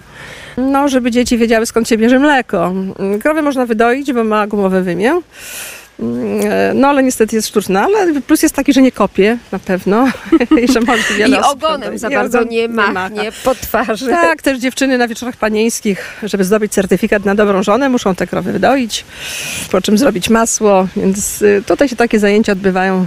[0.56, 2.72] No, żeby dzieci wiedziały skąd się bierze mleko.
[3.22, 5.20] Krowę można wydoić, bo ma gumowe wymię.
[6.74, 10.08] No ale niestety jest sztuczna, ale plus jest taki, że nie kopie na pewno.
[10.62, 14.06] I, że może I ogonem za bardzo nie machnie po twarzy.
[14.06, 18.52] Tak, też dziewczyny na wieczorach panieńskich, żeby zdobyć certyfikat na dobrą żonę, muszą te krowy
[18.52, 19.04] wydoić,
[19.70, 23.06] po czym zrobić masło, więc y, tutaj się takie zajęcia odbywają.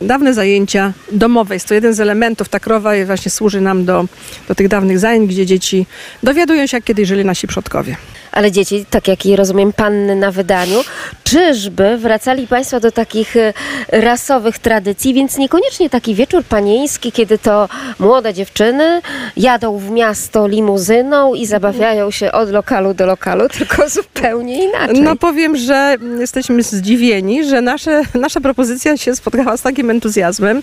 [0.00, 4.04] Dawne zajęcia domowe, jest to jeden z elementów, ta krowa właśnie służy nam do,
[4.48, 5.86] do tych dawnych zajęć, gdzie dzieci
[6.22, 7.96] dowiadują się, jak kiedyś żyli nasi przodkowie.
[8.32, 10.84] Ale dzieci, tak jak i rozumiem, panny na wydaniu,
[11.24, 13.52] czyżby wracali Państwo do takich e,
[13.88, 19.00] rasowych tradycji, więc niekoniecznie taki wieczór panieński, kiedy to młode dziewczyny
[19.36, 25.00] jadą w miasto limuzyną i zabawiają się od lokalu do lokalu, tylko zupełnie inaczej.
[25.00, 30.62] No powiem, że jesteśmy zdziwieni, że nasze, nasza propozycja się spotkała z takim entuzjazmem,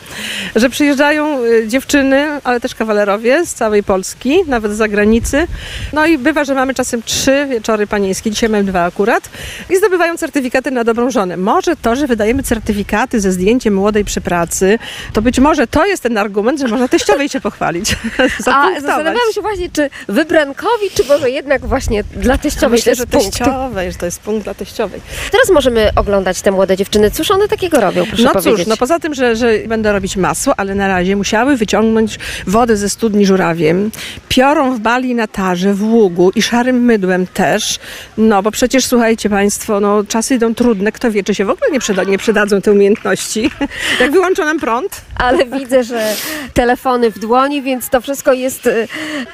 [0.55, 5.47] że przyjeżdżają y, dziewczyny, ale też kawalerowie z całej Polski, nawet z zagranicy.
[5.93, 9.29] No i bywa, że mamy czasem trzy wieczory panieńskie, dzisiaj mamy dwa akurat
[9.69, 11.37] i zdobywają certyfikaty na dobrą żonę.
[11.37, 14.79] Może to, że wydajemy certyfikaty ze zdjęciem młodej przy pracy,
[15.13, 17.95] to być może to jest ten argument, że można teściowej się pochwalić.
[18.45, 23.91] A zastanawiałam się właśnie, czy wybrankowi, czy może jednak właśnie dla teściowej Myślę, że teściowej,
[23.91, 25.01] że to jest punkt dla teściowej.
[25.31, 27.11] Teraz możemy oglądać te młode dziewczyny.
[27.11, 28.57] Cóż one takiego robią, proszę no powiedzieć?
[28.57, 32.77] cóż, no poza tym, że, że będę robić masło, ale na razie musiały wyciągnąć wodę
[32.77, 33.91] ze studni żurawiem,
[34.29, 37.79] piorą w bali na tarze, w ługu i szarym mydłem też.
[38.17, 41.71] No bo przecież słuchajcie Państwo, no czasy idą trudne, kto wie, czy się w ogóle
[41.71, 43.49] nie, przyda, nie przydadzą te umiejętności.
[44.01, 46.13] Jak wyłączą nam prąd, Ale widzę, że
[46.53, 48.87] telefony w dłoni, więc to wszystko jest y,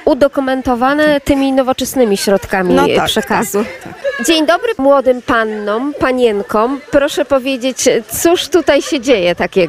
[0.06, 3.66] udokumentowane tymi nowoczesnymi środkami No y, tak, przekazu.
[4.26, 6.82] Dzień dobry młodym pannom, panienkom.
[6.92, 7.78] Proszę powiedzieć,
[8.22, 9.69] cóż tutaj się dzieje takiego?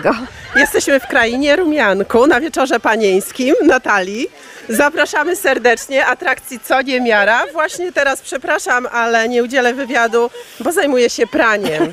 [0.57, 4.31] Jesteśmy w krainie Rumianku na wieczorze panieńskim Natalii.
[4.69, 7.43] Zapraszamy serdecznie, atrakcji co niemiara.
[7.53, 11.93] Właśnie teraz przepraszam, ale nie udzielę wywiadu, bo zajmuję się praniem.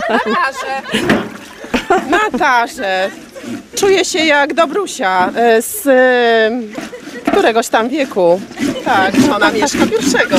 [0.00, 0.82] Natarze.
[2.10, 3.10] Natarze.
[3.76, 8.40] Czuję się jak Dobrusia e, z e, któregoś tam wieku.
[8.84, 10.36] Tak, ona mieszka pierwszego.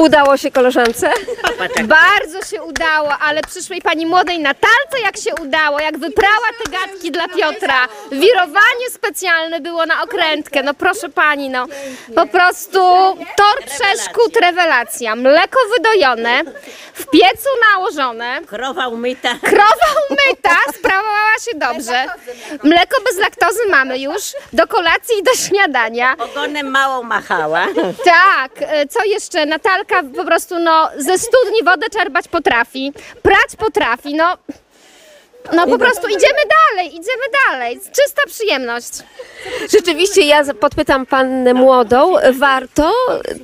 [0.00, 1.12] Udało się koleżance?
[1.84, 7.10] Bardzo się udało, ale przyszłej pani młodej Natalce jak się udało, jak wyprała te gadki
[7.10, 7.88] dla Piotra.
[8.12, 11.66] Wirowanie specjalne było na okrętkę, no proszę pani, no.
[12.14, 12.80] Po prostu
[13.36, 15.16] tor przeszkód, rewelacja.
[15.16, 16.42] Mleko wydojone,
[16.94, 19.34] w piecu nałożone, Krowa umyta.
[19.42, 22.04] krowa umyta, sprawowała się dobrze.
[22.62, 26.14] Mleko bez laktozy mamy już, do kolacji i do śniadania.
[26.18, 27.66] Ogonem mało machała.
[28.04, 29.46] Tak, e, co jeszcze?
[29.46, 34.36] Natalka po prostu no, ze studni wodę czerpać potrafi, prać potrafi, no.
[35.52, 36.38] No po prostu idziemy
[36.70, 37.80] dalej, idziemy dalej.
[37.92, 38.88] Czysta przyjemność.
[39.72, 42.92] Rzeczywiście, ja z- podpytam pannę młodą, warto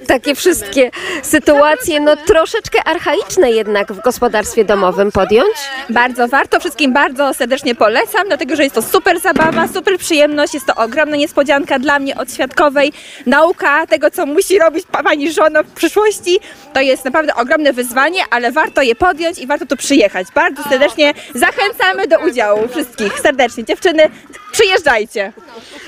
[0.07, 0.91] takie wszystkie
[1.23, 5.55] sytuacje, no troszeczkę archaiczne jednak w gospodarstwie domowym podjąć?
[5.91, 10.67] Bardzo warto, wszystkim bardzo serdecznie polecam, dlatego że jest to super zabawa, super przyjemność, jest
[10.67, 12.93] to ogromna niespodzianka dla mnie od świadkowej.
[13.27, 16.41] Nauka tego, co musi robić pa- pani żona w przyszłości,
[16.75, 20.27] to jest naprawdę ogromne wyzwanie, ale warto je podjąć i warto tu przyjechać.
[20.35, 21.15] Bardzo serdecznie
[21.87, 23.65] zachęcamy do udziału wszystkich, serdecznie.
[23.65, 24.03] Dziewczyny,
[24.53, 25.33] przyjeżdżajcie.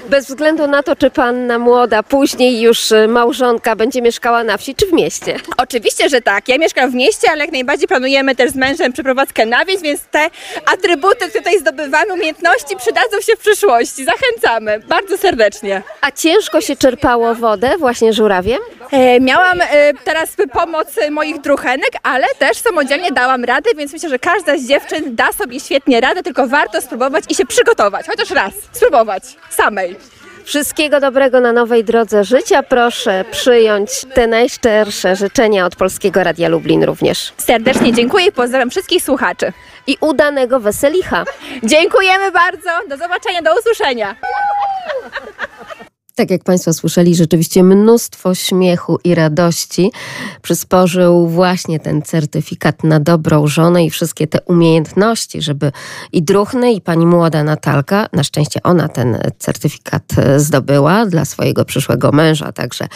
[0.08, 4.74] Bez względu na to, czy panna młoda, później już y, małżonka będzie mieszkała na wsi
[4.74, 5.36] czy w mieście.
[5.56, 6.48] Oczywiście, że tak.
[6.48, 10.00] Ja mieszkam w mieście, ale jak najbardziej planujemy też z mężem przeprowadzkę na wieś, więc
[10.10, 10.30] te
[10.72, 14.04] atrybuty, tutaj zdobywamy, umiejętności przydadzą się w przyszłości.
[14.04, 15.82] Zachęcamy bardzo serdecznie.
[16.00, 18.58] A ciężko się czerpało wodę właśnie żurawiem?
[18.90, 24.18] E, miałam e, teraz pomoc moich druchenek, ale też samodzielnie dałam radę, więc myślę, że
[24.18, 28.06] każda z dziewczyn da sobie świetnie radę, tylko warto spróbować i się przygotować.
[28.06, 28.52] Chociaż raz.
[28.72, 29.22] Spróbować.
[29.50, 29.96] Samej.
[30.44, 32.62] Wszystkiego dobrego na nowej drodze życia.
[32.62, 37.32] Proszę przyjąć te najszczersze życzenia od Polskiego Radia Lublin również.
[37.38, 39.52] Serdecznie dziękuję i pozdrawiam wszystkich słuchaczy.
[39.86, 41.24] I udanego weselicha.
[41.62, 42.70] Dziękujemy bardzo.
[42.88, 44.16] Do zobaczenia, do usłyszenia.
[46.18, 49.92] Tak jak Państwo słyszeli, rzeczywiście mnóstwo śmiechu i radości
[50.42, 55.72] przysporzył właśnie ten certyfikat na dobrą żonę i wszystkie te umiejętności, żeby
[56.12, 61.64] i druhny, i pani młoda Natalka, na szczęście ona ten certyfikat e, zdobyła dla swojego
[61.64, 62.88] przyszłego męża, także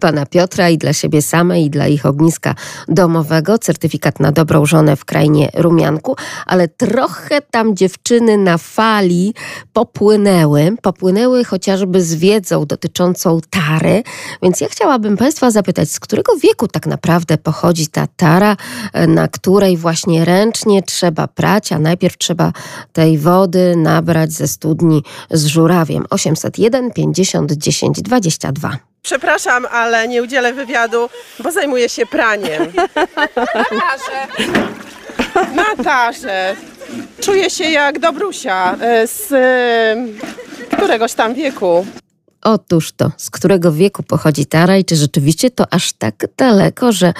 [0.00, 2.54] pana Piotra i dla siebie samej i dla ich ogniska
[2.88, 3.58] domowego.
[3.58, 6.16] Certyfikat na dobrą żonę w krainie Rumianku,
[6.46, 9.34] ale trochę tam dziewczyny na fali
[9.72, 10.76] popłynęły.
[10.82, 14.02] Popłynęły chociażby z wiedzą dotyczącą tary.
[14.42, 18.56] Więc ja chciałabym Państwa zapytać, z którego wieku tak naprawdę pochodzi ta tara,
[18.92, 22.52] e, na której właśnie ręcznie trzeba prać, a najpierw trzeba
[22.92, 26.06] tej wody nabrać ze studni z żurawiem.
[26.10, 28.78] 801 50 10 22.
[29.02, 31.08] Przepraszam, ale nie udzielę wywiadu,
[31.42, 32.72] bo zajmuję się praniem.
[35.54, 36.56] Natarze.
[37.20, 41.86] Czuję się jak Dobrusia e, z e, któregoś tam wieku.
[42.42, 47.12] Otóż to, z którego wieku pochodzi tara i czy rzeczywiście to aż tak daleko, że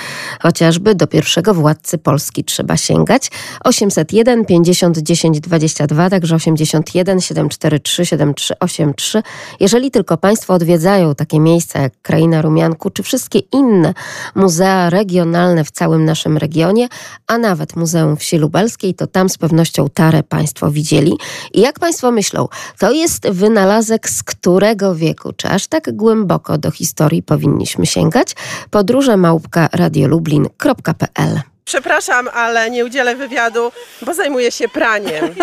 [0.42, 3.30] chociażby do pierwszego władcy Polski trzeba sięgać?
[3.64, 9.22] 801 50 10 22, także 81 743 7383.
[9.60, 13.94] Jeżeli tylko Państwo odwiedzają takie miejsca jak Kraina Rumianku, czy wszystkie inne
[14.34, 16.88] muzea regionalne w całym naszym regionie,
[17.26, 21.12] a nawet Muzeum Wsi Lubelskiej, to tam z pewnością tarę Państwo widzieli.
[21.52, 25.09] I jak Państwo myślą, to jest wynalazek z którego wieku?
[25.32, 28.34] Czy aż tak głęboko do historii powinniśmy sięgać?
[28.70, 33.72] Podróże małpka radiolublin.pl Przepraszam, ale nie udzielę wywiadu,
[34.06, 35.34] bo zajmuję się praniem.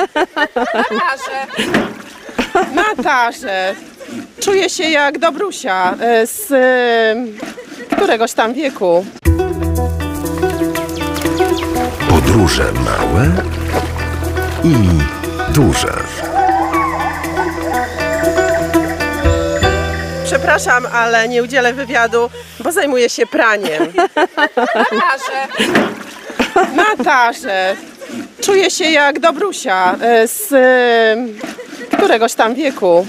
[2.76, 3.76] Natarze.
[4.40, 9.06] Czuję się jak Dobrusia e, z e, któregoś tam wieku.
[12.10, 13.32] Podróże małe
[14.64, 14.76] i
[15.54, 15.94] duże.
[20.28, 23.94] Przepraszam, ale nie udzielę wywiadu, bo zajmuję się praniem.
[26.76, 27.76] Natarze.
[28.42, 33.08] Czuję się jak Dobrusia e, z e, któregoś tam wieku.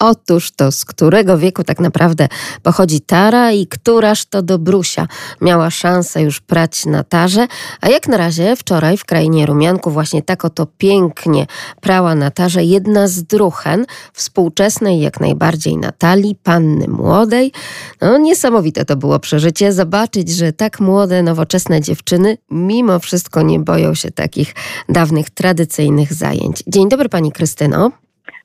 [0.00, 2.28] Otóż to, z którego wieku tak naprawdę
[2.62, 5.08] pochodzi Tara i któraż to Dobrusia
[5.40, 7.46] miała szansę już prać na tarze,
[7.80, 11.46] a jak na razie wczoraj w krainie Rumianku właśnie tak oto pięknie
[11.80, 17.52] prała na tarze jedna z druchen współczesnej jak najbardziej Natalii, panny młodej.
[18.00, 23.94] No niesamowite to było przeżycie, zobaczyć, że tak młode, nowoczesne dziewczyny mimo wszystko nie boją
[23.94, 24.54] się takich
[24.88, 26.64] dawnych, tradycyjnych zajęć.
[26.66, 28.03] Dzień dobry Pani Krystyno.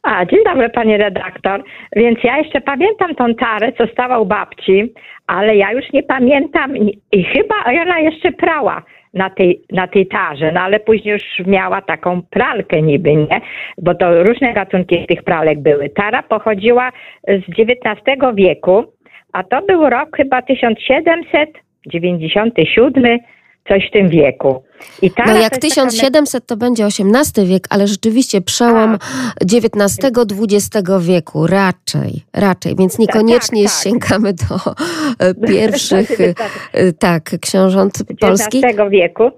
[0.10, 1.64] A, dzień dobry pani redaktor.
[1.96, 4.94] Więc ja jeszcze pamiętam tą tarę, co stała u babci,
[5.28, 8.84] ale ja już nie pamiętam i, i chyba ona jeszcze prała.
[9.14, 13.42] na tej, na tej tarze, no ale później już miała taką pralkę niby, nie?
[13.78, 15.90] Bo to różne gatunki tych pralek były.
[15.90, 16.92] Tara pochodziła
[17.28, 18.02] z XIX
[18.36, 18.84] wieku,
[19.34, 23.20] a to był rok chyba 1797,
[23.70, 24.64] coś w tym wieku.
[25.02, 28.98] I No to jak jest taka 1700 to będzie XVIII wiek, ale rzeczywiście przełom
[29.42, 33.84] XIX-XX wieku raczej, raczej, więc niekoniecznie tak, tak.
[33.84, 34.56] sięgamy do
[35.26, 38.64] e, pierwszych, e, tak, książąt polskich.
[38.64, 39.32] XIX wieku.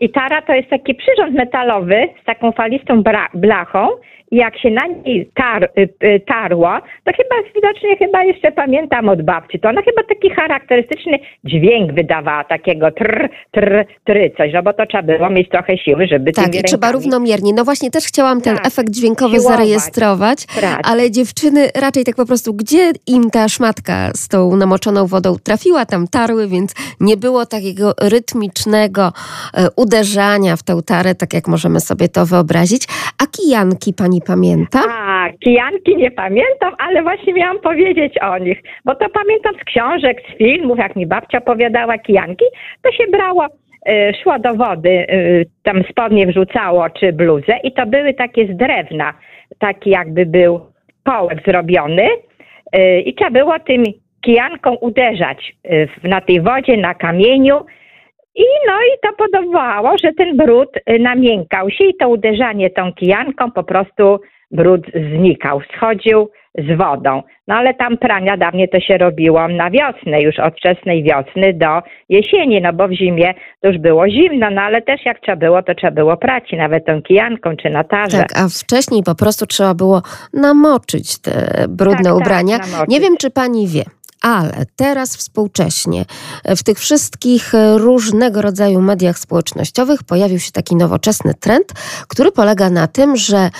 [0.00, 3.02] I tara to jest taki przyrząd metalowy z taką falistą
[3.34, 3.88] blachą.
[4.30, 6.68] Jak się na niej tar, y, y, tarło,
[7.04, 12.44] to chyba widocznie chyba jeszcze pamiętam od babci, to ona chyba taki charakterystyczny dźwięk wydawała,
[12.44, 16.44] takiego tr, tr, try coś, no bo to trzeba było mieć trochę siły, żeby Tak,
[16.44, 17.52] tymi i trzeba rękami- równomiernie.
[17.56, 19.58] No właśnie też chciałam ten Tak, efekt dźwiękowy siłować.
[19.58, 20.38] zarejestrować,
[20.84, 25.86] ale dziewczyny raczej tak po prostu, gdzie im ta szmatka z tą namoczoną wodą trafiła,
[25.86, 29.12] tam tarły, więc nie było takiego rytmicznego
[29.54, 32.82] e, uderzania w tę tarę, tak jak możemy sobie to wyobrazić.
[33.22, 34.80] A kijanki pani pamięta?
[34.90, 40.22] A, kijanki nie pamiętam, ale właśnie miałam powiedzieć o nich, bo to pamiętam z książek,
[40.28, 42.44] z filmów, jak mi babcia opowiadała kijanki,
[42.82, 43.46] to się brało,
[43.88, 48.56] y, szło do wody, y, tam spodnie wrzucało, czy bluzę i to były takie z
[48.56, 49.14] drewna,
[49.58, 50.60] taki jakby był
[51.04, 52.08] kołek zrobiony
[52.76, 53.84] y, i trzeba było tym
[54.20, 55.52] kijanką uderzać
[56.02, 57.60] na tej wodzie, na kamieniu
[58.36, 62.92] i no i to podobało, że ten brud y, namiękał się i to uderzanie tą
[62.92, 64.20] kijanką po prostu
[64.50, 64.80] brud
[65.16, 67.22] znikał, schodził z wodą.
[67.48, 71.82] No ale tam prania dawniej to się robiło na wiosnę, już od wczesnej wiosny do
[72.08, 75.62] jesieni, no bo w zimie to już było zimno, no ale też jak trzeba było,
[75.62, 78.18] to trzeba było prać nawet tą kijanką czy na tarze.
[78.18, 81.30] Tak, a wcześniej po prostu trzeba było namoczyć te
[81.68, 82.58] brudne Tak, tak, ubrania.
[82.58, 82.88] namoczyć.
[82.88, 83.82] Nie wiem, czy pani wie.
[84.20, 86.04] Ale teraz współcześnie.
[86.56, 91.72] W tych wszystkich e, różnego rodzaju mediach społecznościowych pojawił się taki nowoczesny trend,
[92.08, 93.50] który polega na tym, że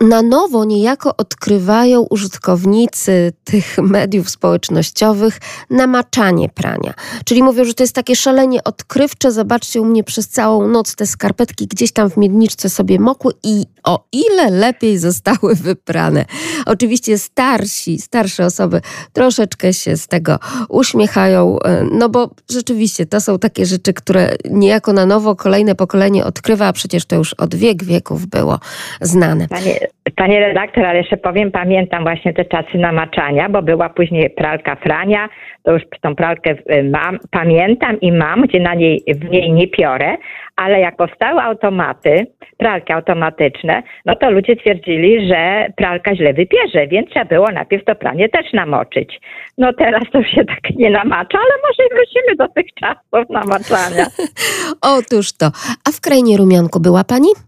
[0.00, 5.38] na nowo niejako odkrywają użytkownicy tych mediów społecznościowych
[5.70, 6.94] namaczanie prania.
[7.24, 9.32] Czyli mówią, że to jest takie szalenie odkrywcze.
[9.32, 13.64] Zobaczcie, u mnie przez całą noc te skarpetki gdzieś tam w miedniczce sobie mokły i
[13.84, 16.24] o ile lepiej zostały wyprane.
[16.66, 18.80] Oczywiście starsi, starsze osoby
[19.12, 24.92] troszeczkę się z tego uśmiechają, e, no bo rzeczywiście to są takie rzeczy, które niejako
[24.92, 28.58] na nowo kolejne pokolenie odkrywa, a przecież to już od wiek wieków było
[29.00, 29.48] znane.
[29.48, 34.76] Panie, panie redaktor, ale jeszcze powiem, pamiętam właśnie te czasy namaczania, bo była później pralka
[34.76, 35.28] Frania,
[35.62, 39.68] to już tą pralkę y, mam, pamiętam i mam, gdzie na niej, w niej nie
[39.68, 40.16] piorę,
[40.56, 47.10] ale jak powstały automaty, pralki automatyczne, no to ludzie twierdzili, że pralka źle wypierze, więc
[47.10, 49.20] trzeba było najpierw to pranie też namoczyć.
[49.58, 54.06] No teraz to się tak nie namacza, ale może wrócimy do tych czasów namaczania.
[54.98, 55.46] Otóż to.
[55.88, 57.47] A w krainie rumianku była pani?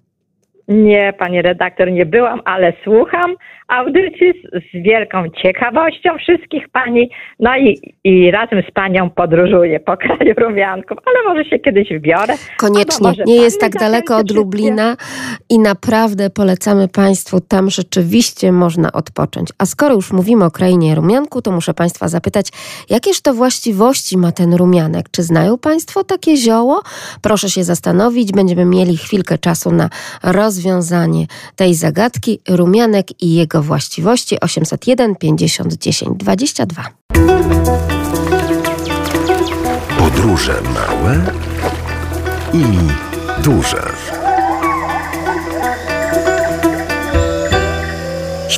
[0.71, 3.35] Nie, pani redaktor, nie byłam, ale słucham
[3.71, 7.11] audycji z, wielką ciekawością wszystkich pani.
[7.41, 12.35] No i, i razem z panią podróżuję po kraju rumianków, ale może się kiedyś wbiorę.
[12.57, 13.13] Koniecznie.
[13.27, 14.31] Nie jest tak daleko od?
[14.31, 14.97] Lublina
[15.49, 19.49] i naprawdę polecamy Państwu, tam rzeczywiście można odpocząć.
[19.59, 22.49] A skoro już mówimy o krainie rumianku, to muszę Państwa zapytać,
[22.91, 25.07] jakież to właściwości ma ten rumianek?
[25.11, 26.83] Czy znają Państwo takie zioło?
[27.23, 29.89] Proszę się zastanowić, będziemy mieli chwilkę czasu na
[30.23, 32.41] rozwiązanie tej zagadki.
[32.49, 36.83] Rumianek i jego właściwości 801 50 10 22.
[39.99, 41.21] Podróże małe
[42.55, 42.65] i
[43.43, 43.83] duże.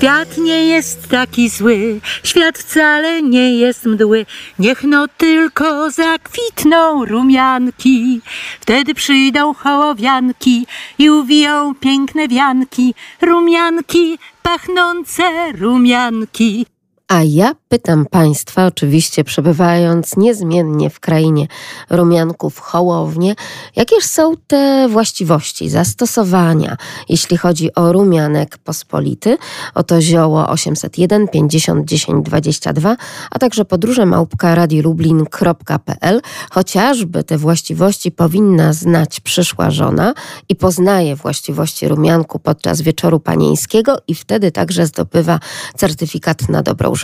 [0.03, 4.27] Świat nie jest taki zły, świat wcale nie jest mdły.
[4.59, 8.21] Niech no tylko zakwitną rumianki.
[8.61, 10.67] Wtedy przyjdą hołowianki
[10.99, 12.95] i uwiją piękne wianki.
[13.21, 16.67] Rumianki, pachnące rumianki.
[17.13, 21.47] A ja pytam Państwa, oczywiście przebywając niezmiennie w krainie
[21.91, 23.35] rumianków Hołownie,
[23.77, 26.77] jakież są te właściwości, zastosowania,
[27.09, 29.39] jeśli chodzi o rumianek pospolity,
[29.75, 32.97] oto zioło 801 50 10 22,
[33.31, 36.21] a także podróże małpka radiolublin.pl.
[36.51, 40.15] Chociażby te właściwości powinna znać przyszła żona
[40.49, 45.41] i poznaje właściwości rumianku podczas wieczoru panieńskiego i wtedy także zdobywa
[45.77, 46.95] certyfikat na dobrą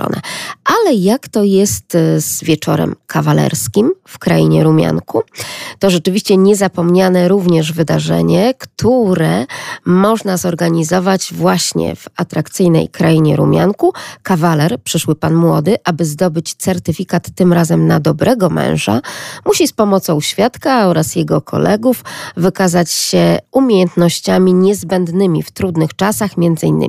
[0.65, 5.23] Ale jak to jest e, z wieczorem kawalerskim w krainie Rumianku?
[5.79, 9.47] To rzeczywiście niezapomniane również wydarzenie, które
[9.85, 13.93] można zorganizować właśnie w atrakcyjnej krainie Rumianku.
[14.23, 19.01] Kawaler, przyszły pan młody, aby zdobyć certyfikat tym razem na dobrego męża,
[19.47, 22.05] musi z pomocą świadka oraz jego kolegów
[22.37, 26.87] wykazać się umiejętnościami niezbędnymi w trudnych czasach, m.in.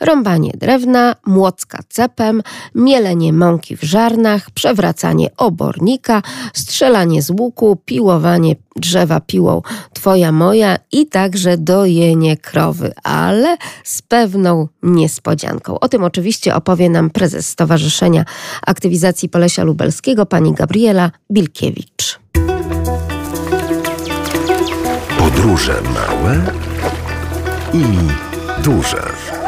[0.00, 2.42] rąbanie drewna, młocka cepem,
[2.74, 6.22] mielenie mąki w żarnach, przewracanie obornika,
[6.54, 14.68] strzelanie z łuku, piłowanie drzewa piłą twoja moja i także dojenie krowy, ale z pewną
[14.82, 15.80] niespodzianką.
[15.80, 18.24] O tym oczywiście opowie nam prezes Stowarzyszenia
[18.66, 22.20] Aktywizacji Polesia Lubelskiego pani Gabriela Bilkiewicz.
[25.18, 26.40] Podróże małe
[27.72, 27.84] i
[28.62, 29.45] duże.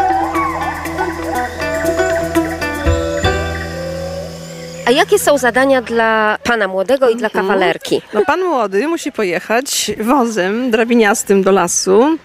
[4.88, 8.02] A jakie są zadania dla pana młodego i dla kawalerki?
[8.14, 12.18] No, pan młody musi pojechać wozem drabiniastym do lasu,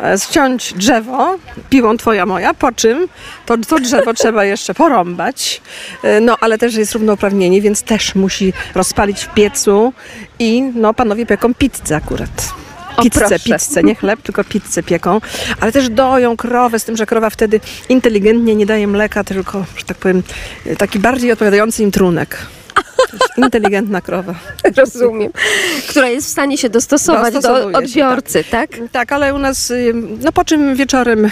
[0.00, 1.38] e, ściąć drzewo,
[1.70, 3.08] piłą twoja moja, po czym
[3.46, 5.62] to, to drzewo trzeba jeszcze porąbać.
[6.02, 9.92] E, No, ale też jest równouprawnienie, więc też musi rozpalić w piecu
[10.38, 12.65] i no, panowie pieką pizzę akurat.
[13.02, 15.20] Pizzę, pizzę, nie chleb, tylko pizzę pieką,
[15.60, 19.84] ale też doją krowę, z tym, że krowa wtedy inteligentnie nie daje mleka, tylko, że
[19.84, 20.22] tak powiem,
[20.78, 22.46] taki bardziej odpowiadający im trunek.
[23.36, 24.34] Inteligentna krowa.
[24.76, 25.32] Rozumiem.
[25.88, 28.70] Która jest w stanie się dostosować do Dostosowuje się, odbiorcy, tak?
[28.92, 31.30] Tak, ale u nas, y, no po czym wieczorem y,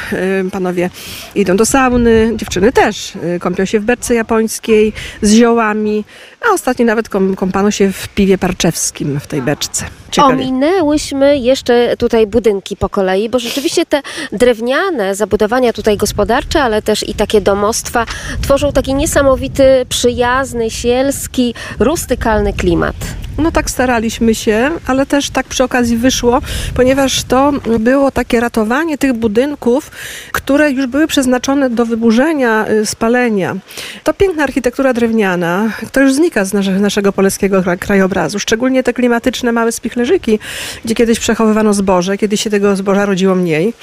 [0.53, 0.91] panowie
[1.35, 4.93] idą do sauny, dziewczyny też, y, kąpią się w berce japońskiej
[5.23, 6.05] z ziołami,
[6.51, 9.85] a ostatnio nawet kąp- kąpano się w piwie parczewskim w tej beczce.
[10.11, 10.35] Ciekawie.
[10.35, 17.09] Ominęłyśmy jeszcze tutaj budynki po kolei, bo rzeczywiście te drewniane zabudowania tutaj gospodarcze, ale też
[17.09, 18.07] i takie domostwa
[18.43, 22.97] tworzą taki niesamowity, przyjazny, sielski, rustykalny klimat.
[23.39, 26.41] No tak staraliśmy się, ale też tak przy okazji wyszło,
[26.75, 29.91] ponieważ to było takie ratowanie tych budynków,
[30.33, 33.57] które już były przeznaczone do wyburzenia, y, spalenia.
[34.05, 36.15] To piękna architektura drewniana, która już
[36.45, 38.39] z nasze- naszego polskiego kra- krajobrazu.
[38.39, 40.39] Szczególnie te klimatyczne małe spichlerzyki,
[40.85, 43.75] gdzie kiedyś przechowywano zboże, kiedyś się tego zboża rodziło mniej.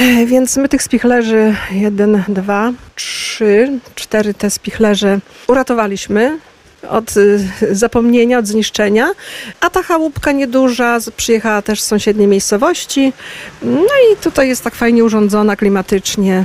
[0.00, 6.38] E, Więc my tych spichlerzy, jeden, dwa, trzy, cztery te spichlerze uratowaliśmy
[6.90, 7.40] od y,
[7.70, 9.08] zapomnienia, od zniszczenia,
[9.60, 13.12] a ta chałupka nieduża przyjechała też z sąsiedniej miejscowości.
[13.62, 13.80] No
[14.12, 16.44] i tutaj jest tak fajnie urządzona klimatycznie.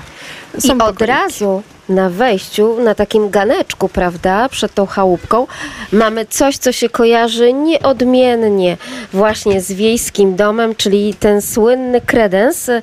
[0.58, 1.06] I Są od pokoiki.
[1.06, 5.48] razu na wejściu, na takim ganeczku, prawda, przed tą chałupką,
[5.92, 8.78] mamy coś, co się kojarzy nieodmiennie
[9.14, 12.82] właśnie z wiejskim domem, czyli ten słynny kredens e,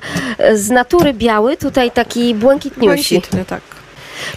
[0.57, 3.15] z natury biały, tutaj taki błękitniusi.
[3.15, 3.61] Błękitny, tak.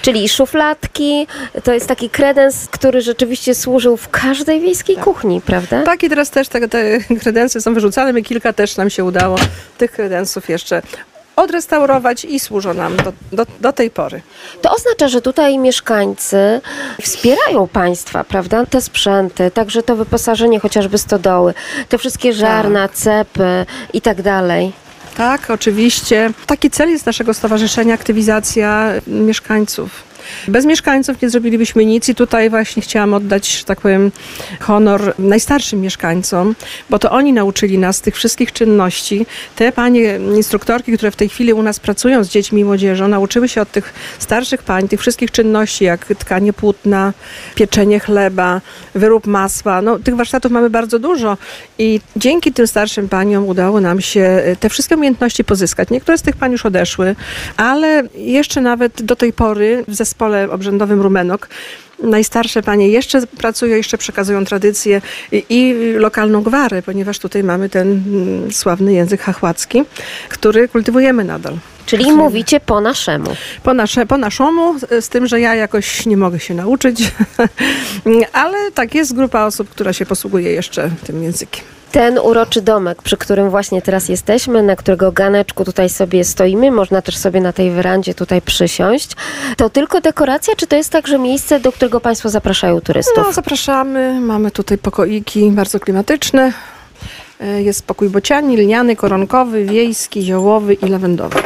[0.02, 1.26] Czyli szufladki,
[1.64, 5.82] to jest taki kredens, który rzeczywiście służył w każdej wiejskiej kuchni, prawda?
[5.82, 8.12] Tak i teraz też te, te kredensy są wyrzucane.
[8.12, 9.36] My kilka też nam się udało
[9.78, 10.82] tych kredensów jeszcze
[11.42, 14.22] odrestaurować i służą nam do, do, do tej pory.
[14.62, 16.60] To oznacza, że tutaj mieszkańcy
[17.02, 18.66] wspierają państwa, prawda?
[18.66, 21.54] Te sprzęty, także to wyposażenie chociażby stodoły,
[21.88, 24.72] te wszystkie żarna, cepy i tak dalej.
[25.16, 26.32] Tak, oczywiście.
[26.46, 30.09] Taki cel jest naszego stowarzyszenia aktywizacja mieszkańców.
[30.48, 34.10] Bez mieszkańców nie zrobilibyśmy nic i tutaj właśnie chciałam oddać, że tak powiem,
[34.60, 36.54] honor najstarszym mieszkańcom,
[36.90, 39.26] bo to oni nauczyli nas tych wszystkich czynności.
[39.56, 43.48] Te panie instruktorki, które w tej chwili u nas pracują z dziećmi i młodzieżą, nauczyły
[43.48, 47.12] się od tych starszych pań tych wszystkich czynności, jak tkanie płótna,
[47.54, 48.60] pieczenie chleba,
[48.94, 49.82] wyrób masła.
[49.82, 51.36] No, tych warsztatów mamy bardzo dużo
[51.78, 55.90] i dzięki tym starszym paniom udało nam się e, te wszystkie umiejętności pozyskać.
[55.90, 57.16] Niektóre z tych pań już odeszły,
[57.56, 60.19] ale jeszcze nawet do tej pory w zespole
[60.50, 61.48] obrzędowym Rumenok
[62.02, 65.02] najstarsze panie jeszcze pracują, jeszcze przekazują tradycję
[65.32, 69.82] i, i lokalną gwarę, ponieważ tutaj mamy ten mm, sławny język hachłacki,
[70.28, 71.54] który kultywujemy nadal.
[71.86, 73.30] Czyli mówicie po naszemu.
[73.62, 77.12] Po, nasze, po naszemu, z tym, że ja jakoś nie mogę się nauczyć,
[78.32, 81.64] ale tak jest grupa osób, która się posługuje jeszcze tym językiem.
[81.92, 87.02] Ten uroczy domek, przy którym właśnie teraz jesteśmy, na którego ganeczku tutaj sobie stoimy, można
[87.02, 89.10] też sobie na tej werandzie tutaj przysiąść.
[89.56, 93.24] To tylko dekoracja, czy to jest także miejsce, do którego Państwo zapraszają turystów?
[93.26, 94.20] No, zapraszamy.
[94.20, 96.52] Mamy tutaj pokoiki bardzo klimatyczne.
[97.40, 101.38] E, Jest pokój bociani, lniany, koronkowy, wiejski, ziołowy i lawendowy.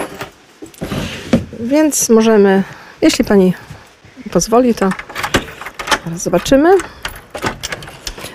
[1.60, 2.62] Więc możemy,
[3.02, 3.52] jeśli pani
[4.32, 4.88] pozwoli, to
[6.04, 6.70] zaraz zobaczymy.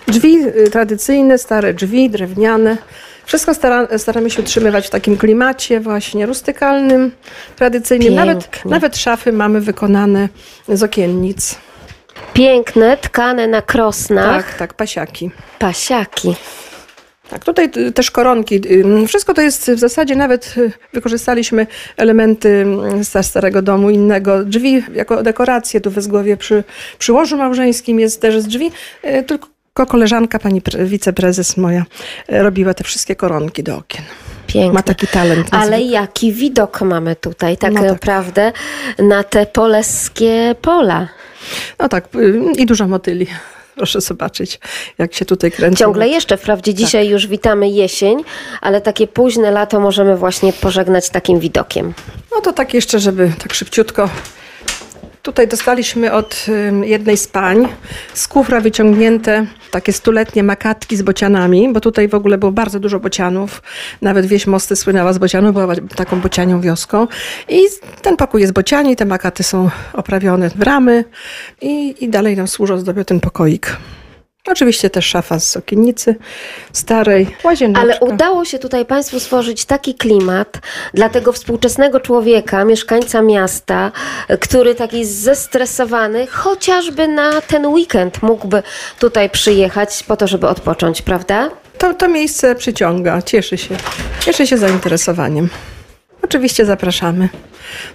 [0.07, 2.78] Drzwi y, tradycyjne, stare drzwi, drewniane.
[3.26, 7.12] Wszystko stara, staramy się utrzymywać w takim klimacie właśnie rustykalnym,
[7.55, 8.16] tradycyjnym.
[8.16, 10.30] Nawet, nawet szafy mamy wykonane
[10.68, 11.55] z okiennic.
[12.34, 15.32] Piękne, tkane na krosnach, Tak, tak, pasiaki.
[15.60, 16.36] pasiaki.
[17.30, 18.61] Tak, tutaj też koronki.
[19.07, 21.67] Wszystko to jest w zasadzie nawet y, wykorzystaliśmy
[21.97, 22.65] elementy
[23.21, 24.43] starego domu innego.
[24.45, 26.63] Drzwi jako dekoracje tu w Wezgłowie przy,
[26.99, 28.71] przy łożu małżeńskim jest też z drzwi.
[29.05, 29.47] y, Tylko
[29.88, 31.86] koleżanka, pani pre, wiceprezes moja,
[32.32, 34.03] y, robiła te wszystkie koronki do okien.
[34.47, 34.73] Piękne.
[34.73, 35.47] Ma taki talent.
[35.51, 37.91] Ale jaki widok mamy tutaj, tak No tak.
[37.91, 38.51] naprawdę,
[38.99, 41.07] na te polskie pola.
[41.80, 42.07] No tak,
[42.57, 43.27] i dużo motyli.
[43.80, 44.59] Proszę zobaczyć,
[44.97, 45.77] jak się tutaj kręci.
[45.77, 48.23] Ciągle jeszcze, wprawdzie dzisiaj już witamy jesień,
[48.61, 51.93] ale takie późne lato możemy właśnie pożegnać takim widokiem.
[52.36, 54.09] No to tak jeszcze, żeby tak szybciutko.
[55.22, 56.45] Tutaj dostaliśmy od
[56.84, 57.67] jednej z pań
[58.13, 62.99] z kufra wyciągnięte takie stuletnie makatki z bocianami, bo tutaj w ogóle było bardzo dużo
[62.99, 63.61] bocianów.
[64.01, 67.07] Nawet wieś Mosty słynęła z bocianów, była taką bocianią wioską.
[67.49, 67.59] I
[68.01, 71.05] ten pokój jest bociani, te makaty są oprawione w ramy
[71.61, 73.78] i, i dalej nam służą, zdobią ten pokoik.
[74.52, 76.16] Oczywiście też szafa z okiennicy
[76.74, 77.82] starej, łazieneczka.
[77.82, 80.58] Ale udało się tutaj Państwu stworzyć taki klimat
[80.93, 83.91] dla tego współczesnego człowieka, mieszkańca miasta,
[84.39, 88.64] który taki zestresowany, chociażby na ten weekend mógłby
[89.00, 91.50] tutaj przyjechać po to, żeby odpocząć, prawda?
[91.78, 93.76] To, to miejsce przyciąga, cieszy się.
[94.20, 95.50] Cieszy się zainteresowaniem.
[96.22, 97.30] Oczywiście zapraszamy.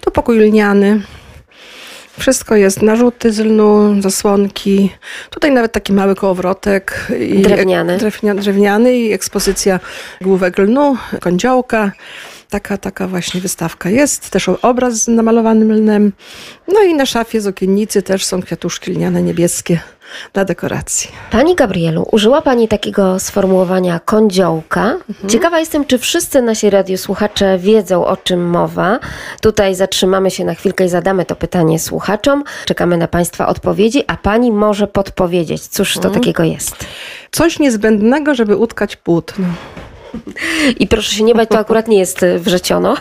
[0.01, 1.01] To pokój lniany.
[2.21, 4.91] Wszystko jest, narzuty z lnu, zasłonki.
[5.31, 7.09] Tutaj nawet taki mały kołowrotek.
[7.21, 7.99] I Drewniany.
[7.99, 9.81] Drewnia, drewniany i ekspozycja
[10.21, 11.93] główek lnu, kądziołka.
[12.55, 14.31] Taka, taka właśnie wystawka jest.
[14.31, 16.13] Też obraz z namalowanym lnem.
[16.69, 19.81] No i na szafie z okiennicy też są kwiatuszki lniane niebieskie
[20.33, 21.11] dla dekoracji.
[21.31, 24.97] Pani Gabrielu, użyła Pani takiego sformułowania kądziołka.
[25.29, 28.99] Ciekawa jestem, czy wszyscy nasi radiosłuchacze wiedzą, o czym mowa.
[29.41, 32.45] Tutaj zatrzymamy się na chwilkę i zadamy to pytanie słuchaczom.
[32.65, 36.77] Czekamy na Państwa odpowiedzi, a Pani może podpowiedzieć, cóż to takiego jest.
[37.31, 39.47] Coś niezbędnego, żeby utkać płótno.
[40.79, 42.97] I proszę się nie bać, to akurat nie jest y, wrzeciono,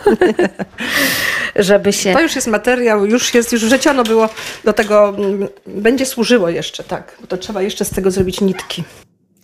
[1.56, 2.12] żeby się...
[2.12, 4.28] To już jest materiał, już jest, już wrzeciono było
[4.64, 8.84] do tego, mm, będzie służyło jeszcze, tak, bo to trzeba jeszcze z tego zrobić nitki.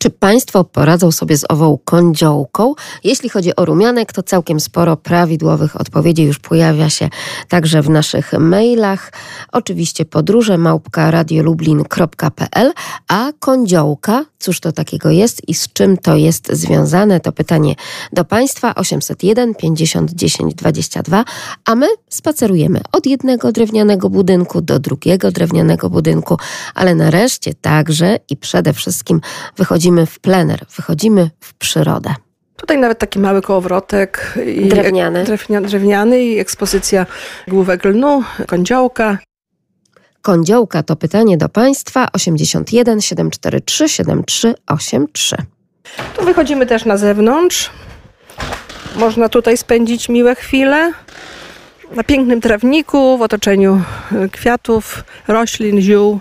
[0.02, 2.74] Czy Państwo poradzą sobie z ową kądziołką?
[3.04, 7.08] Jeśli chodzi o rumianek, to całkiem sporo prawidłowych odpowiedzi już pojawia się
[7.48, 9.12] także w naszych mailach.
[9.52, 12.72] Oczywiście podróże małpka radiolublin.pl,
[13.08, 17.20] a kądziołka, cóż to takiego jest i z czym to jest związane?
[17.20, 17.74] To pytanie
[18.12, 21.24] do Państwa 801 50 10 22,
[21.64, 26.36] a my spacerujemy od jednego drewnianego budynku do drugiego drewnianego budynku,
[26.74, 29.20] ale nareszcie także i przede wszystkim
[29.56, 32.14] wychodzimy w plener, wychodzimy w przyrodę.
[32.56, 34.34] Tutaj nawet taki mały kołowrotek.
[34.46, 35.24] I Drewniany.
[35.24, 37.06] Drewnia, drewniany i ekspozycja
[37.48, 39.18] główek lnu, kądziołka.
[40.22, 45.36] Kądziołka to pytanie do Państwa 81 743 7383.
[46.16, 47.70] Tu wychodzimy też na zewnątrz.
[48.96, 50.92] Można tutaj spędzić miłe chwile.
[51.94, 53.82] Na pięknym trawniku, w otoczeniu
[54.12, 56.20] y, kwiatów, roślin, ziół.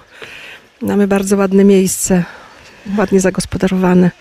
[0.81, 2.23] Mamy bardzo ładne miejsce,
[2.97, 4.11] ładnie zagospodarowane.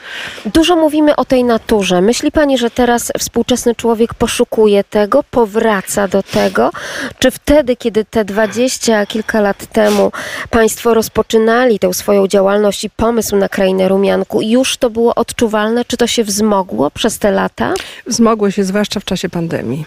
[0.47, 2.01] Dużo mówimy o tej naturze.
[2.01, 6.71] Myśli Pani, że teraz współczesny człowiek poszukuje tego, powraca do tego?
[7.19, 10.13] Czy wtedy, kiedy te dwadzieścia kilka lat temu
[10.51, 15.85] Państwo rozpoczynali tę swoją działalność i pomysł na krainę rumianku, już to było odczuwalne?
[15.85, 17.75] Czy to się wzmogło przez te lata?
[18.07, 19.85] Wzmogło się zwłaszcza w czasie pandemii.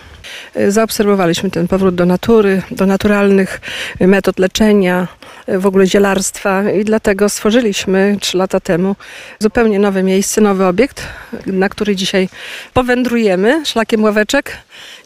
[0.58, 3.62] Y, Zaobserwowaliśmy ten powrót do natury, do naturalnych
[4.00, 5.08] metod leczenia,
[5.50, 8.96] y, w ogóle zielarstwa i dlatego stworzyliśmy trzy lata temu
[9.40, 11.08] zupełnie nowe miejsce, nowy obiekt,
[11.46, 12.30] na który dzisiaj
[12.74, 14.58] powędrujemy szlakiem ławeczek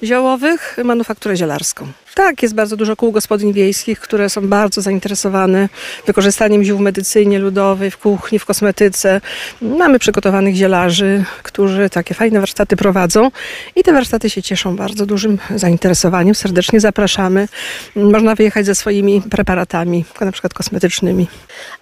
[0.04, 1.88] ziołowych, manufakturę zielarską.
[2.16, 5.70] Tak, jest bardzo dużo kół gospodyń wiejskich, które są bardzo zainteresowane
[6.06, 9.22] wykorzystaniem ziół w medycynie ludowej, w kuchni, w kosmetyce.
[9.62, 13.32] Mamy przygotowanych zielarzy, którzy takie fajne warsztaty prowadzą
[13.76, 16.36] i te warsztaty się cieszą bardzo dużym zainteresowaniem.
[16.36, 17.48] Serdecznie zapraszamy.
[17.96, 21.28] Można wyjechać ze swoimi preparatami, na przykład kosmetycznymi.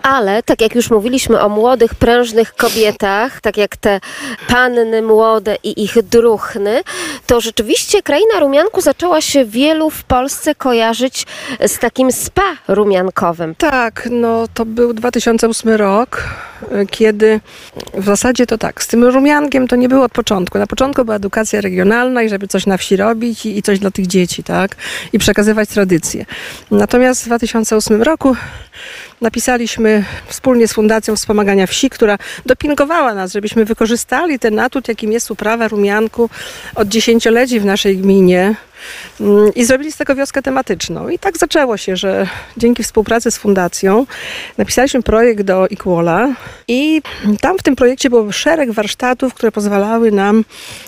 [0.04, 4.00] Ale tak jak już mówiliśmy o młodych, prężnych kobietach, tak jak te
[4.48, 6.82] panny młode i ich druchny,
[7.28, 10.22] to rzeczywiście kraina rumianku zaczęła się wielu w Polsce
[10.57, 11.26] kojarzyć
[11.67, 13.55] z takim spa rumiankowym.
[13.55, 16.24] Tak, no to był 2008 rok,
[16.91, 17.39] kiedy
[17.93, 20.57] w zasadzie to tak, z tym rumiankiem to nie było od początku.
[20.57, 23.91] Na początku była edukacja regionalna i żeby coś na wsi robić i, i coś dla
[23.91, 24.76] tych dzieci, tak?
[25.13, 26.26] I przekazywać tradycje.
[26.71, 28.36] Natomiast w 2008 roku
[29.21, 35.32] napisaliśmy wspólnie z Fundacją Wspomagania Wsi, która dopingowała nas, żebyśmy wykorzystali ten atut, jakim jest
[35.32, 36.30] uprawa rumianku
[36.76, 38.55] od dziesięcioleci w naszej gminie.
[39.22, 41.10] Mm, I zrobili z tego wioskę tematyczną.
[41.10, 42.28] I tak zaczęło się, że
[42.58, 44.06] dzięki współpracy z fundacją
[44.58, 46.30] napisaliśmy projekt do Equala
[46.68, 47.02] i
[47.42, 50.46] tam w tym projekcie było szereg warsztatów, które pozwalały nam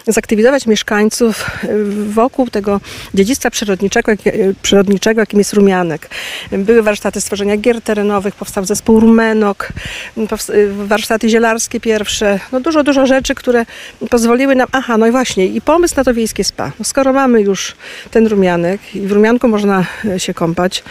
[0.08, 2.82] zaktywizować mieszkańców y, wokół tego
[3.14, 6.10] dziedzictwa przyrodniczego, y, przyrodniczego jakim jest rumianek.
[6.52, 9.70] Były warsztaty stworzenia gier terenowych, powstał zespół Rumenok,
[10.18, 13.66] powst- y, warsztaty zielarskie pierwsze, no dużo, dużo rzeczy, które
[14.10, 16.72] pozwoliły nam, aha, no i właśnie, i pomysł na to wiejskie spa.
[16.80, 17.76] No skoro mamy już
[18.12, 20.84] ten rumianek i w rumianku można e, się kąpać,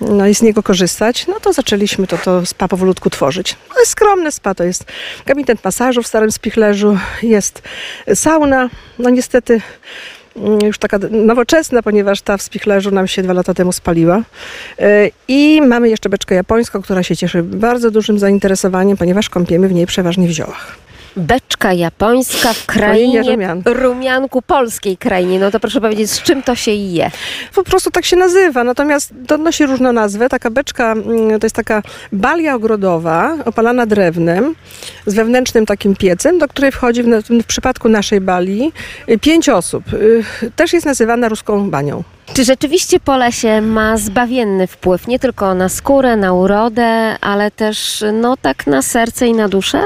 [0.00, 3.56] no i z niego korzystać, no to zaczęliśmy to, to spa powolutku tworzyć.
[3.70, 4.84] No jest skromne spa, to jest
[5.26, 7.62] gabinet masażu w Starym Spichlerzu, jest
[8.14, 9.60] sauna, no niestety
[10.36, 14.22] mm, już taka nowoczesna, ponieważ ta w Spichlerzu nam się dwa lata temu spaliła.
[14.78, 19.72] E, I mamy jeszcze beczkę japońską, która się cieszy bardzo dużym zainteresowaniem, ponieważ kąpiemy w
[19.72, 20.89] niej przeważnie w ziołach.
[21.16, 23.74] Beczka japońska w Krainie rumianku.
[23.74, 25.38] rumianku, polskiej krainie.
[25.40, 27.10] No to proszę powiedzieć, z czym to się je?
[27.54, 30.28] Po prostu tak się nazywa, natomiast to nosi różną nazwę.
[30.28, 31.82] Taka beczka mm, to jest taka
[32.12, 34.54] balia ogrodowa, opalana drewnem,
[35.06, 37.06] z wewnętrznym takim piecem, do której wchodzi w,
[37.42, 38.72] w przypadku naszej bali
[39.08, 39.92] y, pięć osób.
[39.92, 40.24] Y,
[40.56, 42.02] Też jest nazywana ruską banią.
[42.34, 48.36] Czy rzeczywiście Polesie ma zbawienny wpływ nie tylko na skórę, na urodę, ale też no
[48.36, 49.82] tak na serce i na duszę?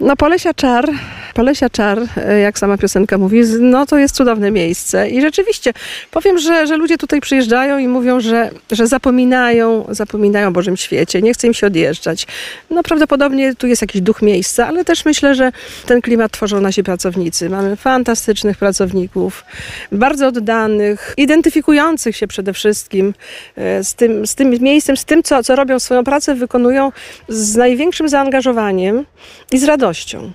[0.00, 0.88] No Polesia Czar,
[1.34, 5.72] Polesia Czar, e, jak sama piosenka mówi, no to jest cudowne miejsce i rzeczywiście
[6.10, 11.22] powiem, że, że ludzie tutaj przyjeżdżają i mówią, że, że zapominają, zapominają o Bożym świecie,
[11.22, 12.26] nie chce im się odjeżdżać.
[12.70, 15.52] No prawdopodobnie tu jest jakiś duch miejsca, ale też myślę, że
[15.86, 17.50] ten klimat tworzą nasi pracownicy.
[17.50, 19.44] Mamy fantastycznych pracowników,
[19.92, 23.14] bardzo oddanych, identyfikujących się przede wszystkim
[23.56, 26.92] e, z tym, z tym miejscem, z tym, co, co robią swoją pracę, wykonują
[27.28, 29.06] z największym zaangażowaniem
[29.52, 30.32] i z radością.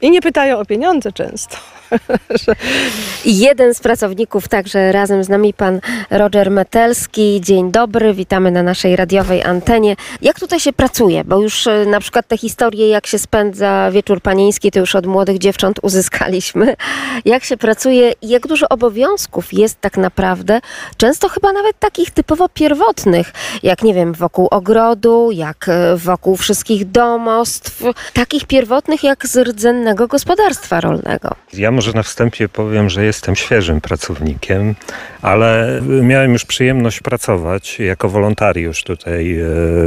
[0.00, 1.56] I nie pytają o pieniądze często.
[3.24, 5.80] Jeden z pracowników, także razem z nami pan
[6.10, 7.40] Roger Metelski.
[7.40, 9.96] Dzień dobry, witamy na naszej radiowej antenie.
[10.22, 11.24] Jak tutaj się pracuje?
[11.24, 15.06] Bo już e, na przykład te historie, jak się spędza wieczór panieński, to już od
[15.06, 16.76] młodych dziewcząt uzyskaliśmy.
[17.24, 20.60] Jak się pracuje i jak dużo obowiązków jest tak naprawdę,
[20.96, 23.32] często chyba nawet takich typowo pierwotnych,
[23.62, 27.82] jak nie wiem, wokół ogrodu, jak e, wokół wszystkich domostw,
[28.12, 31.34] takich pierwotnych jak z rdzennego gospodarstwa rolnego.
[31.52, 34.74] Ja może na wstępie powiem, że jestem świeżym pracownikiem,
[35.22, 39.44] ale miałem już przyjemność pracować jako wolontariusz tutaj e,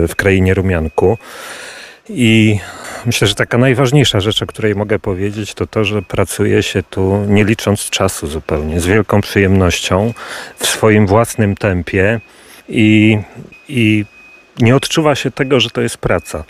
[0.07, 1.17] w krainie Rumianku.
[2.09, 2.59] I
[3.05, 7.25] myślę, że taka najważniejsza rzecz, o której mogę powiedzieć, to to, że pracuje się tu
[7.27, 10.13] nie licząc czasu zupełnie, z wielką przyjemnością,
[10.57, 12.19] w swoim własnym tempie
[12.69, 13.19] i,
[13.69, 14.05] i
[14.59, 16.43] nie odczuwa się tego, że to jest praca.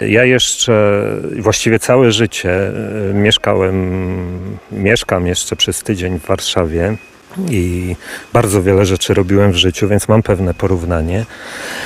[0.00, 1.02] Ja jeszcze
[1.38, 6.96] właściwie całe życie e, mieszkałem, mieszkam jeszcze przez tydzień w Warszawie.
[7.50, 7.96] I
[8.32, 11.24] bardzo wiele rzeczy robiłem w życiu, więc mam pewne porównanie,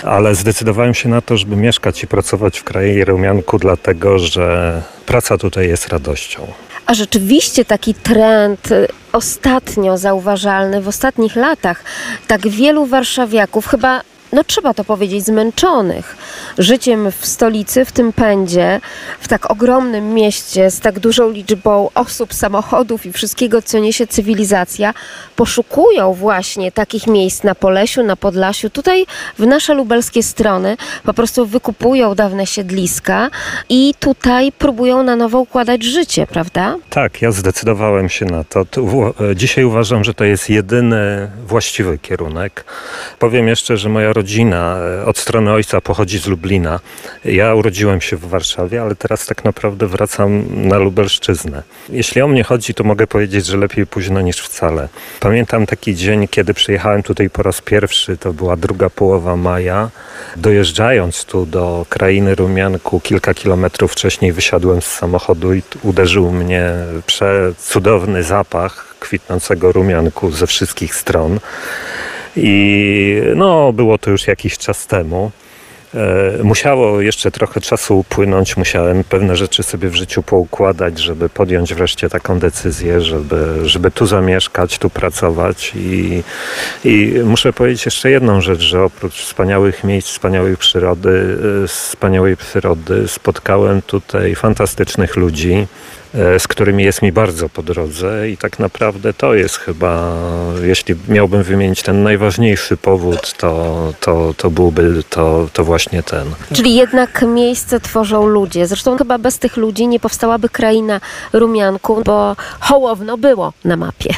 [0.03, 5.39] ale zdecydowałem się na to, żeby mieszkać i pracować w kraju Rumianku, dlatego że praca
[5.39, 6.47] tutaj jest radością.
[6.87, 11.85] A rzeczywiście taki trend y, ostatnio zauważalny w ostatnich latach,
[12.27, 14.01] tak wielu warszawiaków, chyba,
[14.33, 16.17] no trzeba to powiedzieć, zmęczonych
[16.59, 18.81] życiem w stolicy, w tym pędzie,
[19.21, 24.95] w tak ogromnym mieście z tak dużą liczbą osób, samochodów i wszystkiego, co niesie cywilizacja,
[25.37, 29.07] poszukują właśnie takich miejsc na Polesiu, na Podlasiu, tutaj
[29.39, 33.31] w nasze lubelskie strony, po prostu wykupują dawne siedliska
[33.69, 36.77] i tutaj próbują na nowo układać życie, prawda?
[36.91, 38.61] Tak, ja zdecydowałem się na to.
[38.61, 42.65] E, Dzisiaj uważam, że to jest jedyny właściwy kierunek.
[43.19, 46.81] Powiem jeszcze, że moja rodzina e, od strony ojca pochodzi z Lublina.
[47.25, 51.63] Ja urodziłem się w Warszawie, ale teraz tak naprawdę wracam na Lubelszczyznę.
[51.89, 54.89] Jeśli o mnie chodzi, to mogę powiedzieć, że lepiej późno niż wcale.
[55.21, 59.91] Pamiętam taki dzień, kiedy przyjechałem tutaj po raz pierwszy, to była druga połowa maja.
[60.37, 66.65] Dojeżdżając tu do krainy Rumianku, kilka kilometrów wcześniej wysiadłem z samochodu i uderzył mnie
[67.07, 71.41] przecudowny zapach kwitnącego rumianku ze wszystkich stron.
[72.37, 75.31] I no, było to już jakiś czas temu.
[75.95, 81.75] E, Musiało jeszcze trochę czasu upłynąć, musiałem pewne rzeczy sobie w życiu poukładać, żeby podjąć
[81.75, 85.73] wreszcie taką decyzję, żeby, żeby tu zamieszkać, tu pracować.
[85.77, 86.23] I,
[86.85, 93.09] I muszę powiedzieć jeszcze jedną rzecz, że oprócz wspaniałych miejsc, wspaniałej przyrody, e, wspaniałej przyrody
[93.09, 95.67] spotkałem tutaj fantastycznych ludzi.
[96.15, 100.17] E, z którymi jest mi bardzo po drodze i tak naprawdę to jest chyba,
[100.63, 106.27] jeśli miałbym wymienić ten najważniejszy powód, to, to, to byłby to, to właśnie ten.
[106.53, 108.67] Czyli jednak miejsce tworzą ludzie.
[108.67, 111.01] Zresztą chyba bez tych ludzi nie powstałaby kraina
[111.33, 114.15] Rumianku, bo Hołowno było na mapie.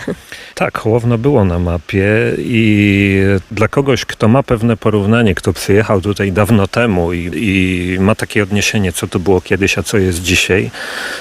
[0.55, 2.07] Tak, Hołowno było na mapie
[2.39, 3.21] i
[3.51, 8.43] dla kogoś, kto ma pewne porównanie, kto przyjechał tutaj dawno temu i, i ma takie
[8.43, 10.71] odniesienie, co to było kiedyś, a co jest dzisiaj,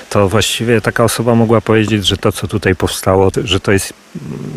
[0.10, 3.94] to właściwie taka osoba mogła powiedzieć, że to, co tutaj powstało, że to jest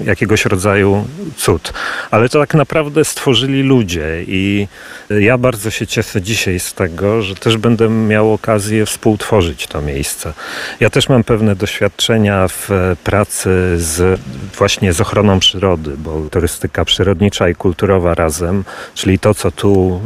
[0.04, 1.72] jakiegoś rodzaju cud.
[2.10, 4.68] Ale to tak naprawdę stworzyli ludzie i
[5.10, 10.32] ja bardzo się cieszę dzisiaj z tego, że też będę miał okazję współtworzyć to miejsce.
[10.80, 12.70] Ja też mam pewne doświadczenia w
[13.04, 14.20] pracy z
[14.58, 20.00] właśnie z ochroną przyrody, bo turystyka przyrodnicza i kulturowa razem, czyli to, co tu,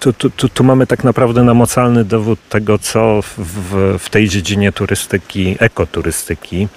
[0.00, 4.72] tu, tu, tu, tu mamy tak naprawdę namocalny dowód tego, co w, w tej dziedzinie
[4.72, 5.09] turystyki,
[5.58, 6.68] ekoturystyki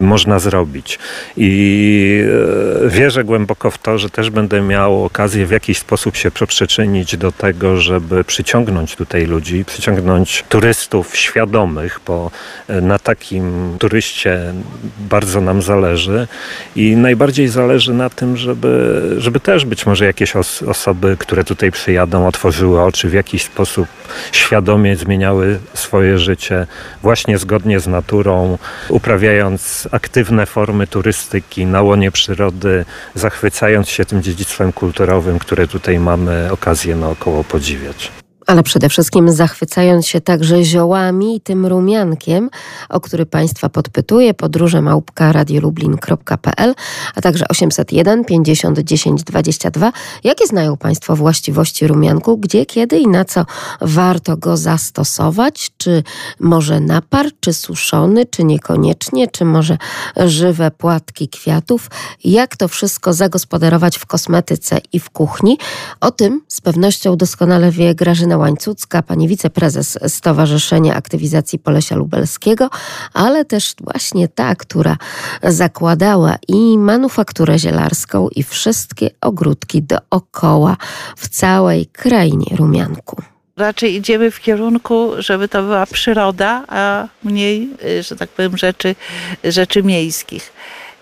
[0.00, 0.98] można zrobić.
[1.36, 2.24] I
[2.84, 7.16] e, wierzę głęboko w to, że też będę miał okazję w jakiś sposób się przyczynić
[7.16, 12.30] do tego, żeby przyciągnąć tutaj ludzi, przyciągnąć turystów świadomych, bo
[12.68, 14.54] e, na takim turyście
[14.98, 16.28] bardzo nam zależy
[16.76, 21.72] i najbardziej zależy na tym, żeby, żeby też być może jakieś os osoby, które tutaj
[21.72, 23.88] przyjadą, otworzyły oczy, w jakiś sposób
[24.32, 26.66] świadomie zmieniały swoje życie
[27.02, 28.58] właśnie zgodnie z naturą,
[28.88, 36.48] uprawiając aktywne formy turystyki na łonie przyrody, zachwycając się tym dziedzictwem kulturowym, które tutaj mamy
[36.52, 42.50] okazję naokoło podziwiać ale przede wszystkim zachwycając się także ziołami i tym rumiankiem,
[42.88, 46.74] o który Państwa podpytuje, podróże małpka radiolublin.pl,
[47.14, 49.92] a także 801 50 10 22.
[50.24, 52.38] Jakie znają Państwo właściwości rumianku?
[52.38, 53.46] Gdzie, kiedy i na co
[53.80, 55.70] warto go zastosować?
[55.76, 56.02] Czy
[56.40, 59.78] może napar, czy suszony, czy niekoniecznie, czy może
[60.16, 61.90] żywe płatki kwiatów?
[62.24, 65.58] Jak to wszystko zagospodarować w kosmetyce i w kuchni?
[66.00, 72.70] O tym z pewnością doskonale wie Grażyna Łańcucka, pani wiceprezes Stowarzyszenia Aktywizacji Polesia Lubelskiego,
[73.14, 74.96] ale też właśnie ta, która
[75.42, 80.76] zakładała i manufakturę zielarską i wszystkie ogródki dookoła
[81.16, 83.22] w całej krainie Rumianku
[83.56, 88.94] raczej idziemy w kierunku, żeby to była przyroda, a mniej, y, że tak powiem, rzeczy,
[89.44, 90.52] rzeczy miejskich.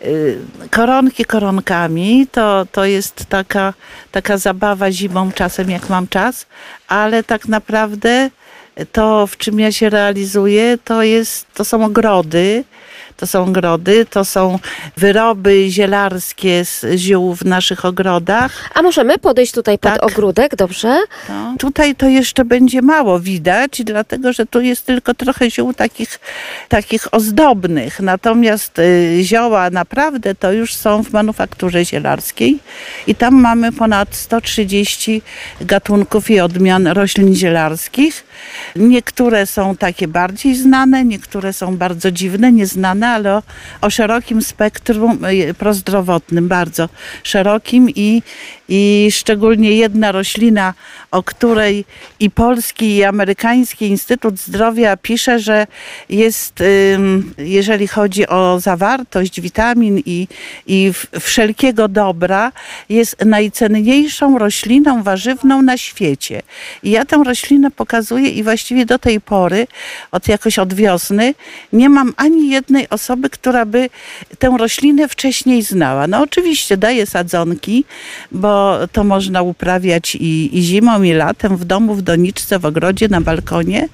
[0.05, 0.39] Y,
[0.71, 3.75] koronki koronkami to, to jest taka,
[4.11, 6.47] taka zabawa zimą czasem, jak mam czas,
[6.89, 8.31] ale tak naprawdę
[8.93, 12.65] to, w czym ja się realizuję, to, jest, to są ogrody,
[13.21, 14.59] to są ogrody, to są
[14.97, 18.71] wyroby zielarskie z ziół w naszych ogrodach.
[18.75, 20.03] A możemy podejść tutaj pod tak.
[20.03, 20.99] ogródek, dobrze?
[21.29, 21.55] No.
[21.59, 26.21] Tutaj to jeszcze będzie mało widać, dlatego że tu jest tylko trochę ziół takich,
[26.69, 28.01] takich ozdobnych.
[28.01, 32.59] Natomiast y, zioła naprawdę to już są w manufakturze zielarskiej
[33.07, 35.23] i tam mamy ponad 130
[35.61, 38.25] gatunków i odmian roślin zielarskich.
[38.77, 43.43] Niektóre są takie bardziej znane, niektóre są bardzo dziwne, nieznane, ale o,
[43.81, 46.89] o szerokim spektrum y, prozdrowotnym, bardzo.
[47.23, 48.23] Szerokim i,
[48.71, 50.75] i szczególnie jedna roślina,
[51.11, 51.85] o której
[52.21, 55.67] i polski, i amerykański Instytut Zdrowia pisze, że
[56.09, 56.63] jest,
[57.39, 60.29] jeżeli chodzi o zawartość witamin i,
[60.67, 62.53] i wszelkiego dobra,
[62.89, 66.43] jest najcenniejszą rośliną warzywną na świecie.
[66.83, 69.67] I ja tę roślinę pokazuję i właściwie do tej pory,
[70.13, 71.35] od jakoś od wiosny,
[71.73, 73.91] nie mam ani jednej osoby, która by
[74.39, 76.07] tę roślinę wcześniej znała.
[76.07, 77.85] No oczywiście daję sadzonki,
[78.33, 78.60] bo
[78.93, 83.21] to można uprawiać i, i zimą, i latem, w domu, w doniczce, w ogrodzie, na
[83.21, 83.89] balkonie.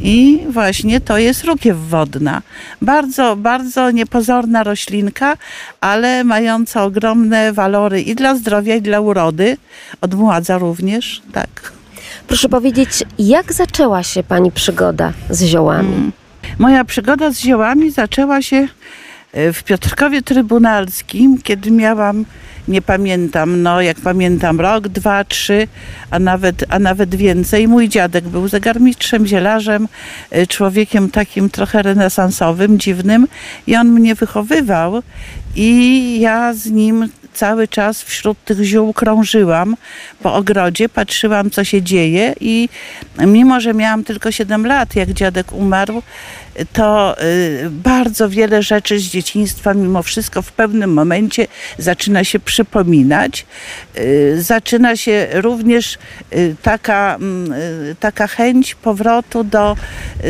[0.00, 2.42] I właśnie to jest rukiew wodna.
[2.82, 5.36] Bardzo, bardzo niepozorna roślinka,
[5.80, 9.56] ale mająca ogromne walory i dla zdrowia, i dla urody.
[10.00, 11.72] Odmładza również, tak.
[12.26, 15.92] Proszę powiedzieć, jak zaczęła się Pani przygoda z ziołami?
[15.92, 16.12] Hmm.
[16.58, 18.68] Moja przygoda z ziołami zaczęła się
[19.32, 22.24] e, w Piotrkowie Trybunalskim, kiedy miałam
[22.68, 25.68] nie pamiętam, no jak pamiętam rok, dwa, trzy,
[26.10, 27.68] a nawet, a nawet więcej.
[27.68, 29.88] Mój dziadek był zegarmistrzem, zielarzem,
[30.36, 33.28] y, człowiekiem takim trochę renesansowym, dziwnym
[33.66, 35.02] i on mnie wychowywał
[35.56, 39.76] i ja z nim cały czas wśród tych ziół krążyłam
[40.22, 42.68] po ogrodzie, patrzyłam co się dzieje i
[43.26, 46.02] mimo, że miałam tylko 7 lat, jak dziadek umarł,
[46.72, 51.46] to y, bardzo wiele rzeczy z dzieciństwa mimo wszystko w pewnym momencie
[51.78, 53.46] zaczyna się przypominać.
[53.98, 55.98] Y, zaczyna się również
[56.32, 57.54] y, taka, mm,
[58.00, 59.76] taka chęć powrotu do,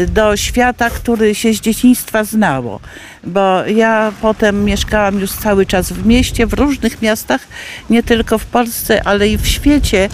[0.09, 2.81] do świata, który się z dzieciństwa znało.
[3.25, 7.41] Bo ja potem mieszkałam już cały czas w mieście, w różnych miastach,
[7.91, 10.09] nie tylko w Polsce, ale i w świecie.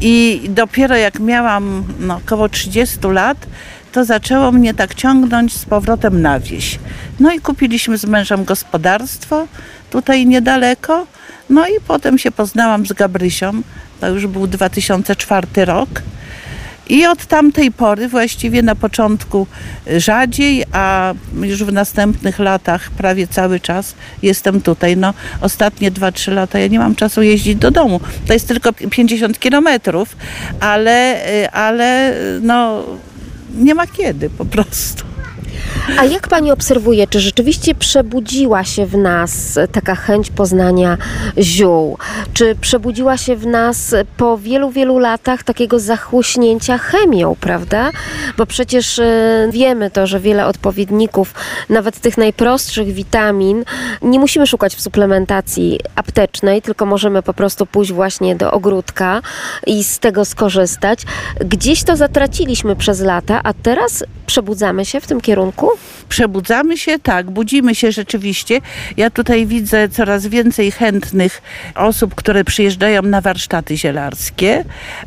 [0.00, 3.46] I dopiero jak miałam no, około 30 lat,
[3.92, 6.78] to zaczęło mnie tak ciągnąć z powrotem na wieś.
[7.20, 9.46] No i kupiliśmy z mężem gospodarstwo
[9.90, 11.06] tutaj niedaleko.
[11.50, 13.62] No i potem się poznałam z Gabrysią.
[14.00, 15.88] To już był 2004 rok.
[16.88, 19.46] I od tamtej pory, właściwie na początku
[19.96, 24.96] rzadziej, a już w następnych latach prawie cały czas jestem tutaj.
[24.96, 28.00] No, ostatnie 2-3 lata ja nie mam czasu jeździć do domu.
[28.26, 30.16] To jest tylko 50 kilometrów,
[30.60, 31.20] ale,
[31.52, 32.84] ale no,
[33.54, 35.07] nie ma kiedy po prostu.
[35.98, 40.96] A jak pani obserwuje, czy rzeczywiście przebudziła się w nas taka chęć poznania
[41.38, 41.98] ziół?
[42.32, 47.90] Czy przebudziła się w nas po wielu, wielu latach takiego zachłyśnięcia chemią, prawda?
[48.36, 51.34] Bo przecież e, wiemy to, że wiele odpowiedników,
[51.68, 53.64] nawet tych najprostszych witamin,
[54.02, 59.20] nie musimy szukać w suplementacji aptecznej, tylko możemy po prostu pójść właśnie do ogródka
[59.66, 61.02] i z tego skorzystać.
[61.40, 65.57] Gdzieś to zatraciliśmy przez lata, a teraz przebudzamy się w tym kierunku?
[66.08, 68.60] Przebudzamy się, tak, budzimy się rzeczywiście.
[68.96, 71.42] Ja tutaj widzę coraz więcej chętnych
[71.74, 74.64] osób, które przyjeżdżają na warsztaty zielarskie,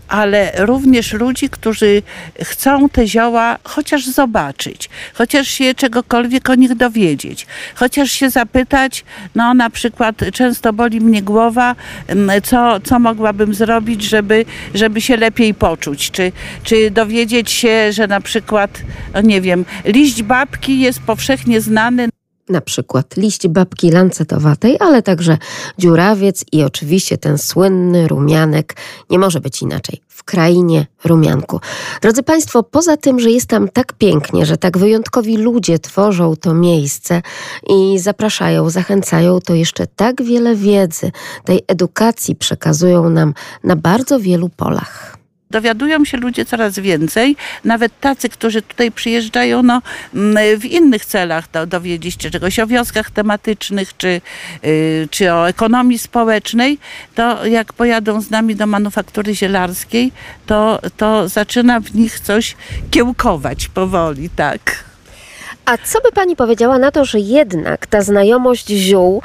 [0.08, 2.02] ale również ludzi, którzy
[2.44, 9.54] chcą te zioła chociaż zobaczyć, chociaż się czegokolwiek o nich dowiedzieć, chociaż się zapytać, no
[9.54, 11.76] na przykład często boli mnie głowa,
[12.08, 16.32] mm, co, co mogłabym zrobić, żeby, żeby się lepiej poczuć, czy,
[16.64, 18.82] czy dowiedzieć się, że na przykład,
[19.14, 22.10] no nie wiem, liść babki jest powszechnie znany.
[22.50, 25.38] Na przykład liść babki lancetowatej, ale także
[25.78, 28.76] dziurawiec i oczywiście ten słynny rumianek.
[29.10, 30.02] Nie może być inaczej.
[30.08, 31.60] W krainie rumianku.
[32.02, 36.54] Drodzy Państwo, poza tym, że jest tam tak pięknie, że tak wyjątkowi ludzie tworzą to
[36.54, 37.22] miejsce
[37.70, 41.12] i zapraszają, zachęcają, to jeszcze tak wiele wiedzy,
[41.46, 43.34] tej edukacji przekazują nam
[43.64, 45.21] na bardzo wielu polach.
[45.52, 49.82] Dowiadują się ludzie coraz więcej, nawet tacy, którzy tutaj przyjeżdżają no,
[50.14, 54.22] mm, w innych celach do, dowiedzieć się czegoś o wioskach tematycznych, czy,
[54.64, 56.80] yy, czy o ekonomii społecznej,
[57.16, 60.12] to jak pojadą z nami do manufaktury zielarskiej,
[60.46, 62.56] to, to zaczyna w nich coś
[62.92, 64.91] kiełkować powoli, tak.
[65.66, 69.22] A co by pani powiedziała na to, że jednak ta znajomość ziół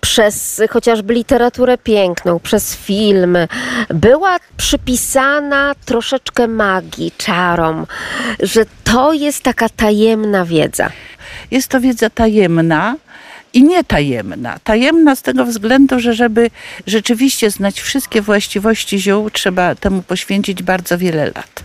[0.00, 3.38] przez chociażby literaturę piękną, przez film,
[3.88, 7.86] była przypisana troszeczkę magii, czarom,
[8.40, 10.90] że to jest taka tajemna wiedza?
[11.50, 12.96] Jest to wiedza tajemna,
[13.52, 14.58] i nietajemna.
[14.64, 16.50] Tajemna z tego względu, że żeby
[16.86, 21.62] rzeczywiście znać wszystkie właściwości ziół, trzeba temu poświęcić bardzo wiele lat.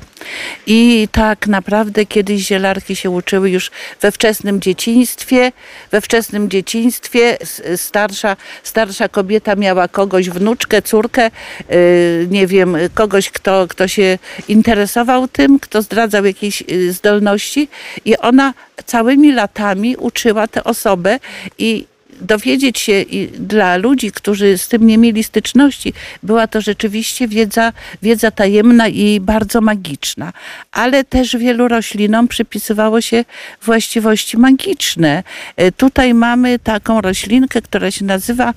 [0.67, 3.71] I tak naprawdę kiedyś zielarki się uczyły już
[4.01, 5.51] we wczesnym dzieciństwie.
[5.91, 7.37] We wczesnym dzieciństwie
[7.75, 11.31] starsza, starsza kobieta miała kogoś, wnuczkę, córkę,
[11.71, 14.17] y, nie wiem, kogoś, kto, kto się
[14.47, 17.67] interesował tym, kto zdradzał jakieś y, zdolności
[18.05, 18.53] i ona
[18.85, 21.19] całymi latami uczyła tę osobę
[21.57, 21.85] i
[22.21, 25.93] dowiedzieć się i dla ludzi, którzy z tym nie mieli styczności,
[26.23, 30.33] była to rzeczywiście wiedza, wiedza tajemna i bardzo magiczna.
[30.71, 33.25] Ale też wielu roślinom przypisywało się
[33.61, 35.23] właściwości magiczne.
[35.55, 38.53] E, tutaj mamy taką roślinkę, która się nazywa,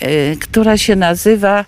[0.00, 1.64] e, która się nazywa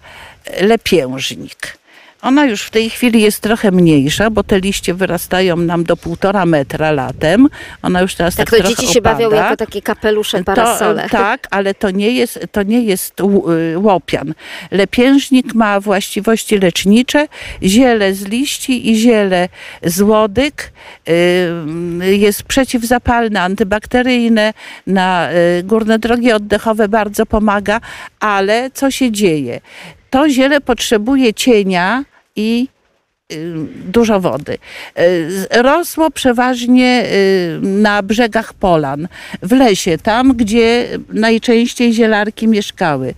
[0.60, 1.81] lepiężnik.
[2.22, 6.46] Ona już w tej chwili jest trochę mniejsza, bo te liście wyrastają nam do półtora
[6.46, 7.48] metra latem.
[7.82, 9.14] Ona już teraz tak, tak to dzieci się opada.
[9.14, 11.02] bawią jako takie kapelusze, parasole.
[11.02, 14.34] To, tak, ale to nie jest, to nie jest y, łopian.
[14.70, 17.28] Lepiężnik ma właściwości lecznicze,
[17.62, 19.48] ziele z liści i ziele
[19.82, 20.72] z łodyg.
[21.08, 24.54] Y, jest przeciwzapalne, antybakteryjne,
[24.86, 27.80] na y, górne drogi oddechowe bardzo pomaga,
[28.20, 29.60] ale co się dzieje?
[30.10, 32.04] To ziele potrzebuje cienia
[32.34, 32.70] y,
[33.86, 34.58] dużo wody.
[34.98, 39.08] Y, Rosło przeważnie y, na brzegach polan,
[39.42, 43.14] w lesie, tam gdzie najczęściej zielarki mieszkały.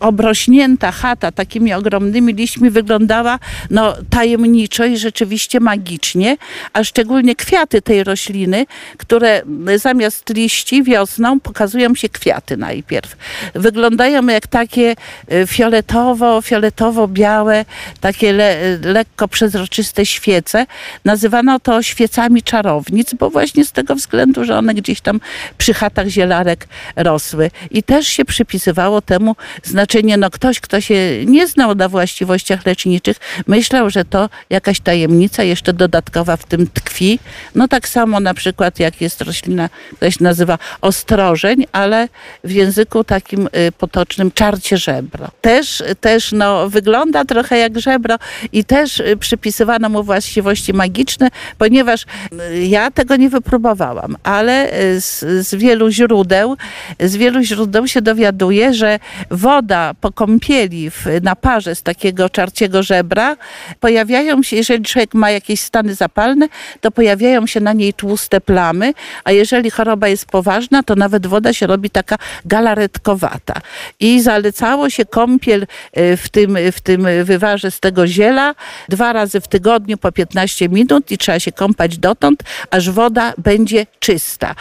[0.00, 3.38] Obrośnięta chata takimi ogromnymi liśćmi wyglądała
[3.70, 6.36] no, tajemniczo i rzeczywiście magicznie,
[6.72, 9.42] a szczególnie kwiaty tej rośliny, które
[9.76, 13.16] zamiast liści wiosną pokazują się kwiaty najpierw.
[13.54, 14.94] Wyglądają jak takie
[15.32, 17.64] y, fioletowo, fioletowo-białe,
[18.00, 20.66] takie le, lekko przezroczyste świece.
[21.04, 25.20] Nazywano to świecami czarownic, bo właśnie z tego względu, że one gdzieś tam
[25.58, 27.50] przy chatach zielarek rosły.
[27.70, 33.16] I też się przypisywało temu znaczenie, no ktoś, kto się nie znał na właściwościach leczniczych,
[33.46, 37.18] myślał, że to jakaś tajemnica jeszcze dodatkowa w tym tkwi.
[37.54, 39.68] No tak samo na przykład jak jest roślina,
[40.02, 42.08] się nazywa ostrożeń, ale
[42.44, 45.30] w języku takim y, potocznym czarcie żebro.
[45.40, 48.16] Też, też no, wygląda trochę jak żebro
[48.52, 49.16] i też y,
[49.46, 51.28] przypisywano mu właściwości magiczne,
[51.58, 56.56] ponieważ y, ja tego nie wypróbowałam, ale y, z, z wielu źródeł,
[57.00, 58.98] z wielu źródeł się dowiaduję, że
[59.30, 63.36] woda po kąpieli w naparze z takiego czarciego żebra
[63.80, 66.48] pojawiają się, jeżeli człowiek ma jakieś stany zapalne,
[66.80, 68.92] to pojawiają się na niej tłuste plamy,
[69.24, 73.54] a jeżeli choroba jest poważna, to nawet woda się robi taka galaretkowata.
[74.00, 78.54] I zalecało się kąpiel y, w tym, w tym wywarze z tego ziela
[78.88, 83.86] dwa razy w tygodniu po 15 minut i trzeba się kąpać dotąd, aż woda będzie
[83.98, 84.54] czysta.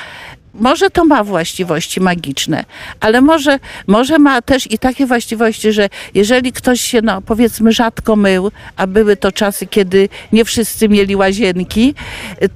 [0.59, 2.65] Może to ma właściwości magiczne,
[2.99, 8.15] ale może, może ma też i takie właściwości, że jeżeli ktoś się, no powiedzmy, rzadko
[8.15, 11.95] mył, a były to czasy, kiedy nie wszyscy mieli łazienki,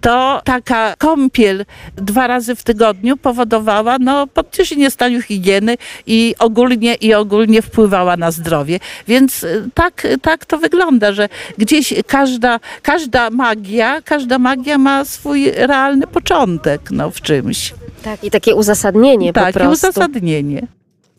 [0.02, 5.78] to taka kąpiel dwa razy w tygodniu powodowała no, podniesienie stanu higieny
[6.08, 8.80] i ogólnie, i ogólnie wpływała na zdrowie.
[9.08, 15.52] Więc y, tak, tak to wygląda, że gdzieś każda, każda magia, każda magia ma swój
[15.52, 17.74] realny początek no, w czymś.
[18.04, 19.88] Tak, i takie uzasadnienie po Tak, i prostu.
[19.88, 20.68] uzasadnienie.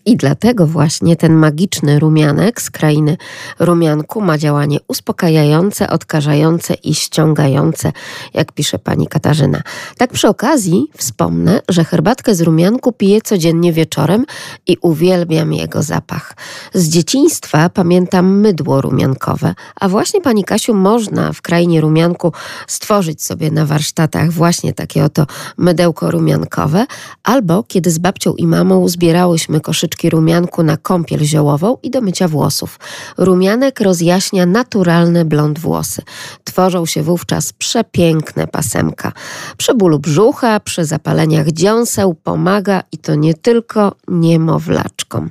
[0.07, 3.17] I dlatego właśnie ten magiczny rumianek z krainy
[3.59, 7.93] rumianku ma działanie uspokajające, odkażające i ściągające,
[8.35, 9.63] jak pisze pani Katarzyna.
[9.99, 14.25] Tak przy okazji wspomnę, że herbatkę z rumianku piję codziennie wieczorem
[14.67, 16.37] i uwielbiam jego zapach.
[16.75, 22.33] Z dzieciństwa pamiętam mydło rumiankowe, a właśnie pani Kasiu można w krainie rumianku
[22.67, 25.27] stworzyć sobie na warsztatach właśnie takie oto
[25.59, 26.87] mydełko rumiankowe,
[27.23, 32.29] albo kiedy z babcią i mamą zbierałyśmy koszyczki rumianku na kąpiel ziołową i do mycia
[32.29, 32.79] włosów.
[33.19, 36.03] Rumianek rozjaśnia naturalny blond włosy.
[36.45, 39.13] Tworzą się wówczas przepiękne pasemka.
[39.57, 45.31] Przy bólu brzucha, przy zapaleniach dziąseł pomaga i to nie tylko niemowlaczkom.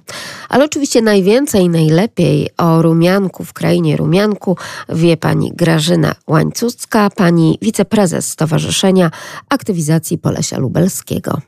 [0.50, 4.58] Ale oczywiście najwięcej, najlepiej o rumianku w krainie rumianku
[4.90, 9.12] wie pani Grażyna Łańcucka, pani wiceprezes Stowarzyszenia
[9.50, 11.42] Aktywizacji Polesia Lubelskiego.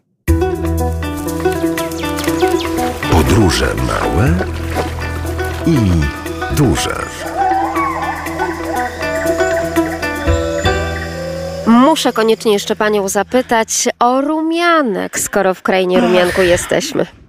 [3.31, 4.33] Podróże małe
[5.67, 5.77] i
[6.55, 6.95] duże.
[11.67, 17.20] Muszę koniecznie jeszcze panią zapytać o rumianek, skoro w krainie rumianku jesteśmy.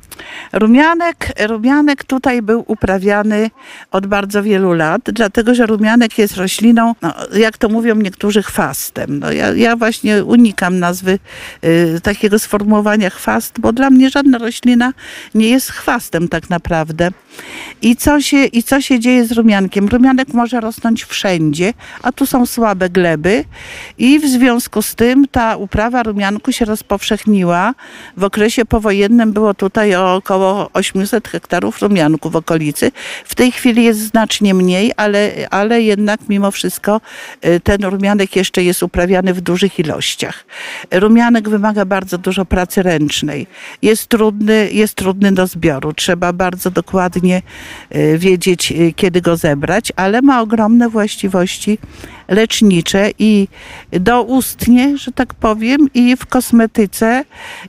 [0.52, 3.50] Rumianek, rumianek tutaj był uprawiany
[3.90, 9.18] od bardzo wielu lat, dlatego że rumianek jest rośliną, no, jak to mówią niektórzy, chwastem.
[9.18, 11.18] No, ja, ja właśnie unikam nazwy
[11.64, 14.92] y, takiego sformułowania chwast, bo dla mnie żadna roślina
[15.34, 17.10] nie jest chwastem tak naprawdę.
[17.82, 19.88] I co się, i co się dzieje z rumiankiem?
[19.88, 23.44] Rumianek może rosnąć wszędzie, a tu są słabe gleby
[23.98, 27.74] i w związku z tym ta uprawa rumianku się rozpowszechniła.
[28.16, 32.92] W okresie powojennym było tutaj około 800 hektarów rumianku w okolicy.
[33.24, 37.00] W tej chwili jest znacznie mniej, ale, ale jednak mimo wszystko
[37.44, 40.44] y, ten rumianek jeszcze jest uprawiany w dużych ilościach.
[40.90, 43.46] Rumianek wymaga bardzo dużo pracy ręcznej.
[43.82, 45.92] Jest trudny, jest trudny do zbioru.
[45.92, 47.42] Trzeba bardzo dokładnie
[47.96, 51.78] y, wiedzieć, y, kiedy go zebrać, ale ma ogromne właściwości
[52.28, 53.48] lecznicze i
[53.92, 57.24] doustnie, że tak powiem, i w kosmetyce,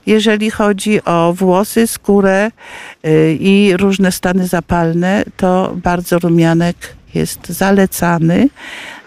[0.06, 2.50] jeżeli chodzi o włosy, skórę
[3.06, 6.76] y, i różne stany zapalne, to bardzo rumianek
[7.14, 8.48] jest zalecany.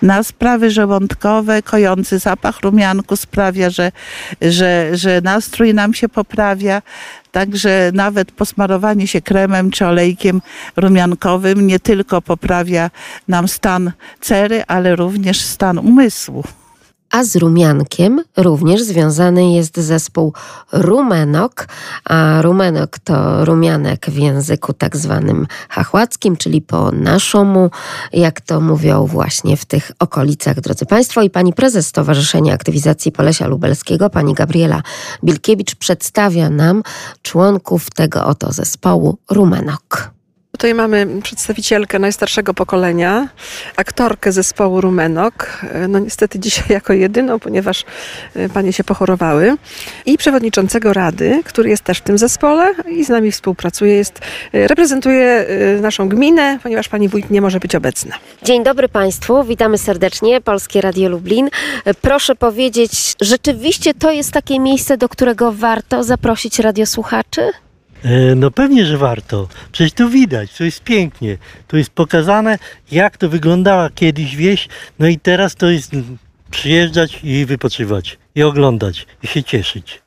[0.01, 3.91] Na sprawy żołądkowe kojący zapach rumianku sprawia, że,
[4.41, 6.81] że, że nastrój nam się poprawia.
[7.31, 10.41] Także nawet posmarowanie się kremem czy olejkiem
[10.75, 12.89] rumiankowym nie tylko poprawia
[13.27, 13.91] nam stan
[14.21, 16.43] cery, ale również stan umysłu.
[17.11, 20.33] A z rumiankiem również związany jest zespół
[20.71, 21.67] rumenok,
[22.05, 27.69] a rumenok to rumianek w języku tak zwanym hachłackim, czyli po naszemu,
[28.13, 31.21] jak to mówią właśnie w tych okolicach, drodzy Państwo.
[31.21, 34.81] I pani prezes Stowarzyszenia Aktywizacji Polesia Lubelskiego, pani Gabriela
[35.23, 36.83] Bilkiewicz, przedstawia nam
[37.21, 40.16] członków tego oto zespołu rumenok.
[40.57, 43.27] Tutaj mamy przedstawicielkę najstarszego pokolenia,
[43.75, 45.61] aktorkę zespołu Rumenok.
[45.89, 47.85] No niestety dzisiaj jako jedyną, ponieważ
[48.35, 49.57] e, panie się pochorowały.
[50.05, 53.93] I przewodniczącego rady, który jest też w tym zespole i z nami współpracuje.
[53.93, 54.19] Jest,
[54.53, 58.15] e, reprezentuje e, naszą gminę, ponieważ pani wójt nie może być obecna.
[58.43, 61.49] Dzień dobry Państwu, witamy serdecznie, Polskie Radio Lublin.
[62.01, 67.51] Proszę powiedzieć, rzeczywiście to jest takie miejsce, do którego warto zaprosić radiosłuchaczy?
[68.03, 69.47] E, No pewnie, że warto.
[69.71, 71.37] Przecież tu widać, to jest pięknie.
[71.67, 72.57] Tu jest pokazane,
[72.91, 74.67] jak to wyglądała kiedyś wieś.
[74.99, 75.91] No i teraz to jest
[76.51, 80.01] przyjeżdżać i wypoczywać, i oglądać, i się cieszyć.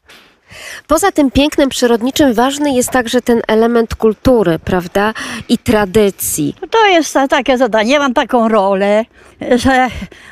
[0.86, 5.14] Poza tym pięknem przyrodniczym ważny jest także ten element kultury, prawda?
[5.48, 6.54] I tradycji.
[6.70, 7.98] To jest ta- takie zadanie.
[7.98, 9.04] Mam taką rolę,
[9.56, 9.88] że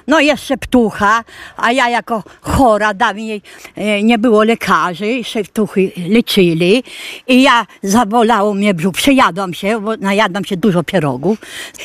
[0.06, 1.24] no jest szeptucha,
[1.56, 3.42] a ja jako chora dawniej
[3.76, 6.84] e, nie było lekarzy, szeptuchy leczyli
[7.26, 11.38] i ja zabolało mnie brzuch, przejadłam się, bo najadłam się dużo pierogów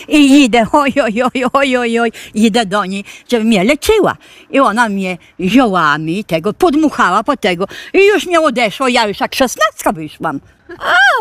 [0.07, 4.17] i idę, oj, oj, oj, oj, oj, oj, idę do niej, żeby mnie leczyła.
[4.51, 9.35] I ona mnie ziołami tego podmuchała po tego i już mnie odeszło, ja już jak
[9.35, 10.39] szesnastka wyszłam.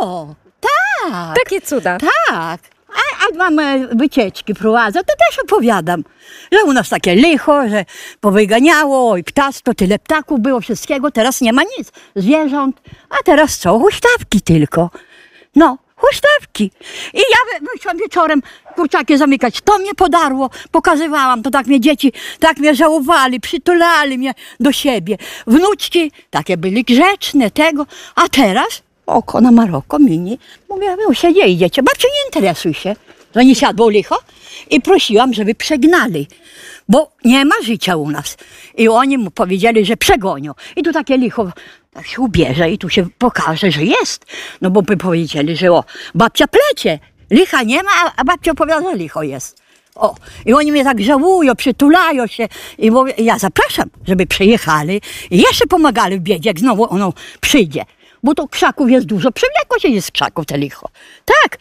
[0.01, 1.37] O, tak.
[1.45, 1.99] Takie cuda.
[2.29, 2.61] Tak.
[2.89, 6.05] A, a mamy wycieczki prowadzę, to też opowiadam.
[6.53, 7.85] Że u nas takie licho, że
[8.21, 11.93] powyganiało i ptactwo, tyle ptaków było, wszystkiego, teraz nie ma nic.
[12.17, 13.79] Zwierząt, a teraz co?
[13.79, 14.91] Huśtawki tylko.
[15.57, 16.71] No, huśtawki.
[17.15, 18.43] I ja wyszłam wieczorem
[18.75, 19.61] kurczaki zamykać.
[19.65, 25.17] To mnie podarło, pokazywałam, to tak mnie dzieci, tak mnie żałowali, przytulali mnie do siebie.
[25.47, 30.39] Wnuczki takie byli grzeczne, tego, a teraz oko na Maroko mini.
[30.69, 32.97] Mówię, wy się nie idziecie, babciu nie interesuj się,
[33.35, 34.19] że nie siadło licho.
[34.71, 36.27] I prosiłam, żeby przegnali,
[36.89, 38.37] bo nie ma życia u nas.
[38.79, 40.53] I oni mu powiedzieli, że przegonią.
[40.77, 41.53] I tu takie licho
[41.93, 44.27] tak się ubierze i tu się pokaże, że jest.
[44.61, 46.99] No bo by powiedzieli, że o, babcia plecie,
[47.31, 49.63] licha nie ma, a babcia opowiada, licho jest.
[49.95, 50.15] O,
[50.47, 55.67] i oni mnie tak żałują, przytulają się i mówię, ja zapraszam, żeby przyjechali i jeszcze
[55.67, 57.85] pomagali w biedzie, jak znowu ono przyjdzie.
[58.23, 60.89] Bo to krzaków jest dużo, przewlekło się jest z krzaków te licho.
[61.25, 61.59] Tak,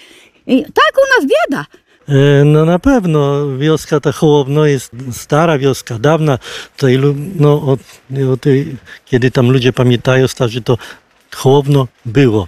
[0.52, 1.66] i tak u nas bieda.
[2.08, 6.40] E, No na pewno wioska ta Hołowno jest stara wioska, dawna.
[6.78, 7.00] Tutaj,
[7.36, 7.80] no, od,
[8.34, 8.46] od,
[9.06, 10.78] kiedy tam ludzie pamiętają starzy, to
[11.36, 12.48] Hołowno było.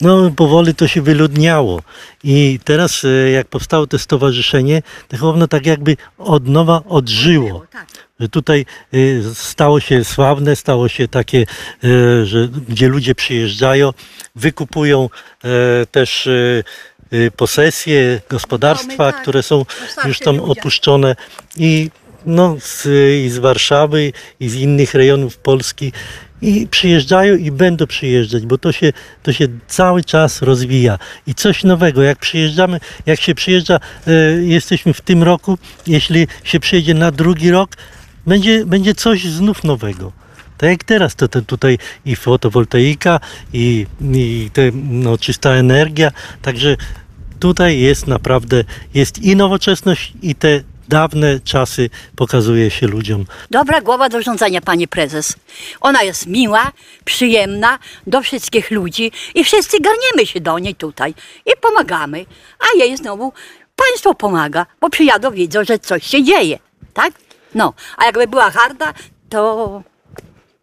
[0.00, 1.82] No powoli to się wyludniało
[2.24, 7.66] i teraz e, jak powstało to stowarzyszenie, to Hołowno tak jakby od nowa odżyło.
[8.20, 11.46] Że tutaj y, stało się sławne, stało się takie,
[12.24, 13.92] że, gdzie ludzie przyjeżdżają,
[14.34, 15.10] wykupują
[15.44, 16.28] e, też
[17.36, 19.64] posesje, gospodarstwa, które są
[20.04, 21.16] już tam opuszczone
[21.56, 21.90] i
[22.26, 22.86] no, z,
[23.26, 25.92] i z Warszawy, i z innych rejonów Polski
[26.42, 28.92] i przyjeżdżają i będą przyjeżdżać, bo to się,
[29.22, 32.02] to się cały czas rozwija i coś nowego.
[32.02, 37.50] Jak przyjeżdżamy, jak się przyjeżdża, e, jesteśmy w tym roku, jeśli się przyjedzie na drugi
[37.50, 37.76] rok,
[38.26, 40.12] będzie, będzie coś znów nowego.
[40.58, 43.20] Tak jak teraz, to, to tutaj i fotowoltaika,
[43.52, 46.10] i, i te, no, czysta energia,
[46.42, 46.76] także
[47.40, 53.24] tutaj jest naprawdę, jest i nowoczesność, i te dawne czasy pokazuje się ludziom.
[53.50, 55.36] Dobra głowa do rządzenia, pani prezes.
[55.80, 56.72] Ona jest miła,
[57.04, 61.14] przyjemna do wszystkich ludzi i wszyscy garniemy się do niej tutaj
[61.46, 62.26] i pomagamy.
[62.60, 63.32] A jej znowu
[63.76, 66.58] państwo pomaga, bo przyjadą, widzą, że coś się dzieje,
[66.94, 67.12] tak?
[67.54, 68.94] No, a jakby była harda,
[69.28, 69.82] to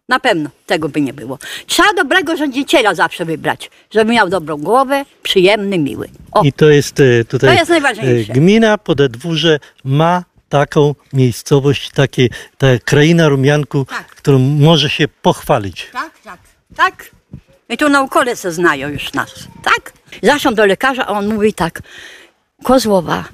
[0.08, 1.38] na pewno tego by nie było.
[1.66, 6.08] Trzeba dobrego rządziciela zawsze wybrać, żeby miał dobrą głowę, przyjemny, miły.
[6.32, 8.32] O, I to jest e, tutaj To jest najważniejsze.
[8.32, 12.28] e, gmina Podedwórze ma taką miejscowość, takie,
[12.58, 13.86] ta kraina Rumianku,
[14.16, 15.86] którą może się pochwalić.
[15.92, 16.38] Tak, tak,
[16.76, 17.10] tak.
[17.68, 19.92] I tu naukowcy znają już nas, tak?
[20.22, 21.82] Zaszłam do lekarza, a on mówi tak,
[22.62, 23.24] Kozłowa,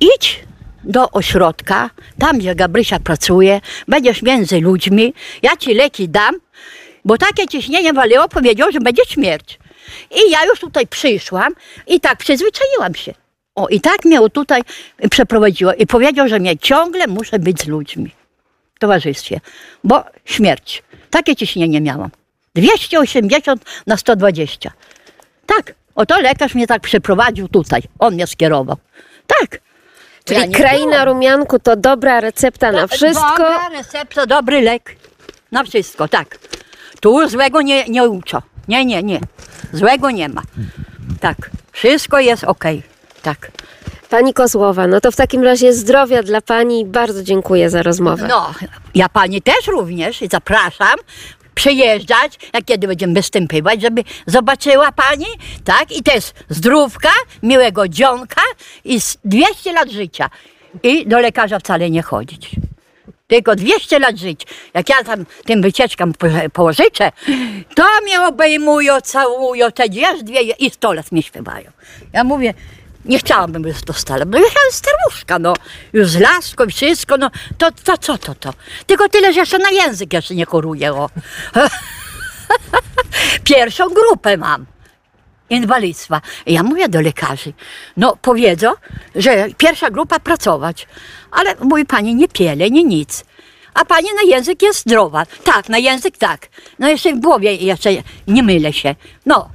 [0.00, 0.40] idź
[0.84, 6.34] do ośrodka, tam gdzie Gabrysia pracuje, będziesz między ludźmi, ja ci leki dam,
[7.04, 9.58] bo takie ciśnienie waliło, powiedział, że będzie śmierć.
[10.10, 11.52] I ja już tutaj przyszłam
[11.86, 13.14] i tak przyzwyczaiłam się.
[13.54, 14.62] O, i tak mnie tutaj
[15.10, 18.10] przeprowadziło i powiedział, że mnie ciągle muszę być z ludźmi
[18.74, 19.40] w towarzystwie,
[19.84, 20.82] bo śmierć.
[21.10, 22.10] Takie ciśnienie miałam.
[22.54, 24.72] 280 na 120.
[25.46, 27.82] Tak, oto lekarz mnie tak przeprowadził tutaj.
[27.98, 28.76] On mnie skierował.
[29.26, 29.60] Tak.
[30.24, 31.08] Czyli Ja kraina czułam.
[31.08, 33.28] rumianku to dobra recepta na wszystko.
[33.38, 34.96] Dobra recepta, dobry lek.
[35.52, 36.38] Na wszystko, tak.
[37.00, 38.38] Tu złego nie, nie uczą.
[38.68, 39.20] Nie, nie, nie.
[39.72, 40.42] Złego nie ma.
[41.20, 41.36] Tak.
[41.72, 42.82] Wszystko jest okej.
[43.22, 43.50] Tak.
[44.10, 48.26] Pani Kozłowa, no to w takim razie zdrowia dla pani i bardzo dziękuję za rozmowę.
[48.28, 48.54] No,
[48.94, 50.98] ja pani też również i zapraszam
[51.54, 55.26] przyjeżdżać, jak kiedy będziemy występować, żeby zobaczyła pani,
[55.64, 55.92] tak?
[55.92, 57.10] I też zdrówka,
[57.42, 58.42] miłego dzionka
[58.84, 60.30] i z 200 lat życia.
[60.82, 62.50] I do lekarza wcale nie chodzić.
[63.26, 64.46] Tylko 200 lat żyć.
[64.74, 67.12] Jak ja tam tym wycieczkam po- pożyczę,
[67.74, 71.70] to mnie obejmują, całują, te dwie i 100 lat mnie śpiewają.
[72.12, 72.54] Ja mówię,
[73.04, 75.54] nie chciałabym już do stale, bo jechałam staruszka, no.
[75.92, 77.30] Już z laską wszystko, no.
[77.58, 78.54] To, to co to to?
[78.86, 81.10] Tylko tyle, że jeszcze na język jeszcze nie choruję, o.
[83.44, 84.66] Pierwszą grupę mam
[85.50, 86.20] inwalidztwa.
[86.46, 87.52] Ja mówię do lekarzy,
[87.96, 88.72] no powiedzą,
[89.14, 90.86] że pierwsza grupa pracować,
[91.30, 93.24] ale mój pani nie piele, nie nic.
[93.74, 95.26] A pani na język jest zdrowa.
[95.44, 96.48] Tak, na język tak.
[96.78, 97.90] No jeszcze w głowie jeszcze
[98.28, 98.94] nie mylę się.
[99.26, 99.48] No.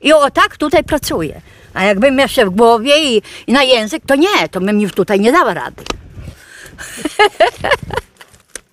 [0.00, 1.40] I o tak tutaj pracuję.
[1.74, 5.20] A jakbym jeszcze w głowie i, i na język, to nie, to bym już tutaj
[5.20, 5.82] nie dała rady.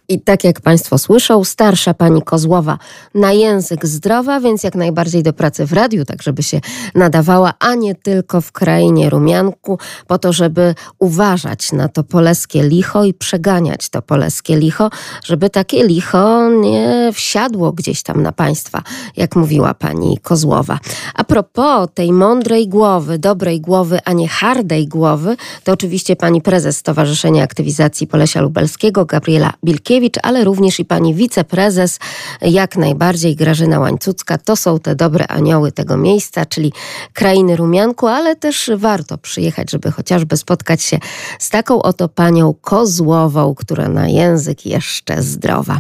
[0.10, 2.78] I tak jak Państwo słyszą, starsza pani Kozłowa
[3.16, 6.62] na język zdrowa, więc jak najbardziej do pracy w radiu, tak żeby się
[6.96, 13.04] nadawała, a nie tylko w krainie rumianku, po to, żeby uważać na to polskie licho
[13.04, 14.90] i przeganiać to polskie licho,
[15.24, 18.82] żeby takie licho nie wsiadło gdzieś tam na Państwa,
[19.18, 20.80] jak mówiła pani Kozłowa.
[21.14, 26.78] A propos tej mądrej głowy, dobrej głowy, a nie hardej głowy, to oczywiście pani prezes
[26.78, 32.00] Stowarzyszenia Aktywizacji Polesia Lubelskiego, Gabriela Bilkiewicz, ale również i pani wiceprezes,
[32.42, 34.38] jak najbardziej Grażyna Łańcucka.
[34.38, 36.74] To są te dobre anioły tego miejsca, czyli
[37.14, 41.00] krainy Rumianku, ale też warto przyjechać, żeby chociażby spotkać się
[41.40, 45.80] z taką oto panią Kozłową, która na język jeszcze zdrowa.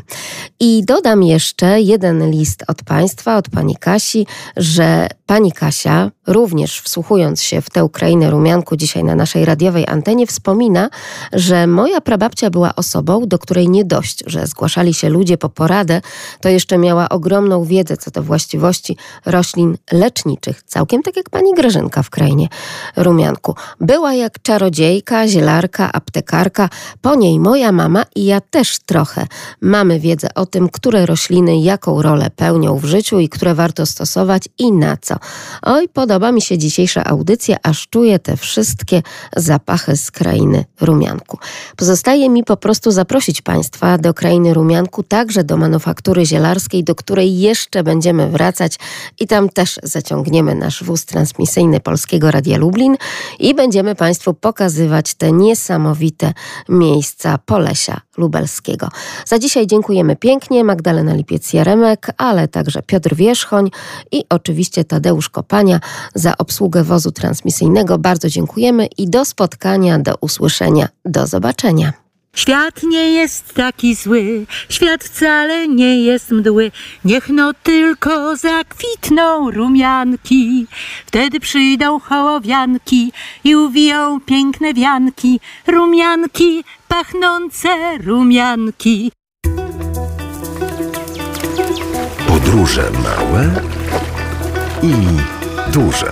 [0.59, 4.27] I dodam jeszcze jeden list od państwa, od pani Kasi,
[4.57, 10.27] że pani Kasia, również wsłuchując się w tę Ukrainę Rumianku dzisiaj na naszej radiowej antenie,
[10.27, 10.89] wspomina,
[11.33, 16.01] że moja prababcia była osobą, do której nie dość, że zgłaszali się ludzie po poradę,
[16.41, 22.03] to jeszcze miała ogromną wiedzę co do właściwości roślin leczniczych, całkiem tak jak pani Grażynka
[22.03, 22.47] w krainie
[22.95, 23.55] Rumianku.
[23.79, 26.69] Była jak czarodziejka, zielarka, aptekarka,
[27.01, 29.27] po niej moja mama i ja też trochę
[29.61, 34.43] mamy wiedzę o tym, które rośliny jaką rolę pełnią w życiu i które warto stosować
[34.59, 35.15] i na co.
[35.61, 39.01] Oj, podoba mi się dzisiejsza audycja, aż czuję te wszystkie
[39.35, 41.37] zapachy z krainy Rumianku.
[41.75, 47.39] Pozostaje mi po prostu zaprosić Państwa do krainy Rumianku, także do manufaktury zielarskiej, do której
[47.39, 48.75] jeszcze będziemy wracać
[49.19, 52.95] i tam też zaciągniemy nasz wóz transmisyjny Polskiego Radia Lublin
[53.39, 56.33] i będziemy Państwu pokazywać te niesamowite
[56.69, 58.89] miejsca Polesia Lubelskiego.
[59.25, 63.69] Za dzisiaj dziękujemy pięknie Magdalena Lipiec-Jaremek, ale także Piotr Wierzchoń
[64.11, 65.79] i oczywiście Tadeusz Kopania
[66.15, 67.97] za obsługę wozu transmisyjnego.
[67.97, 72.06] Bardzo dziękujemy i do spotkania, do usłyszenia, do zobaczenia.
[72.37, 76.71] Świat nie jest taki zły, świat wcale nie jest mdły.
[77.05, 80.67] Niech no tylko zakwitną rumianki,
[81.05, 83.11] wtedy przyjdą hołowianki
[83.43, 85.39] i uwiją piękne wianki.
[85.67, 87.69] Rumianki, pachnące
[88.03, 89.11] rumianki.
[92.27, 93.49] Podróże małe
[94.83, 94.93] i
[95.71, 96.11] duże.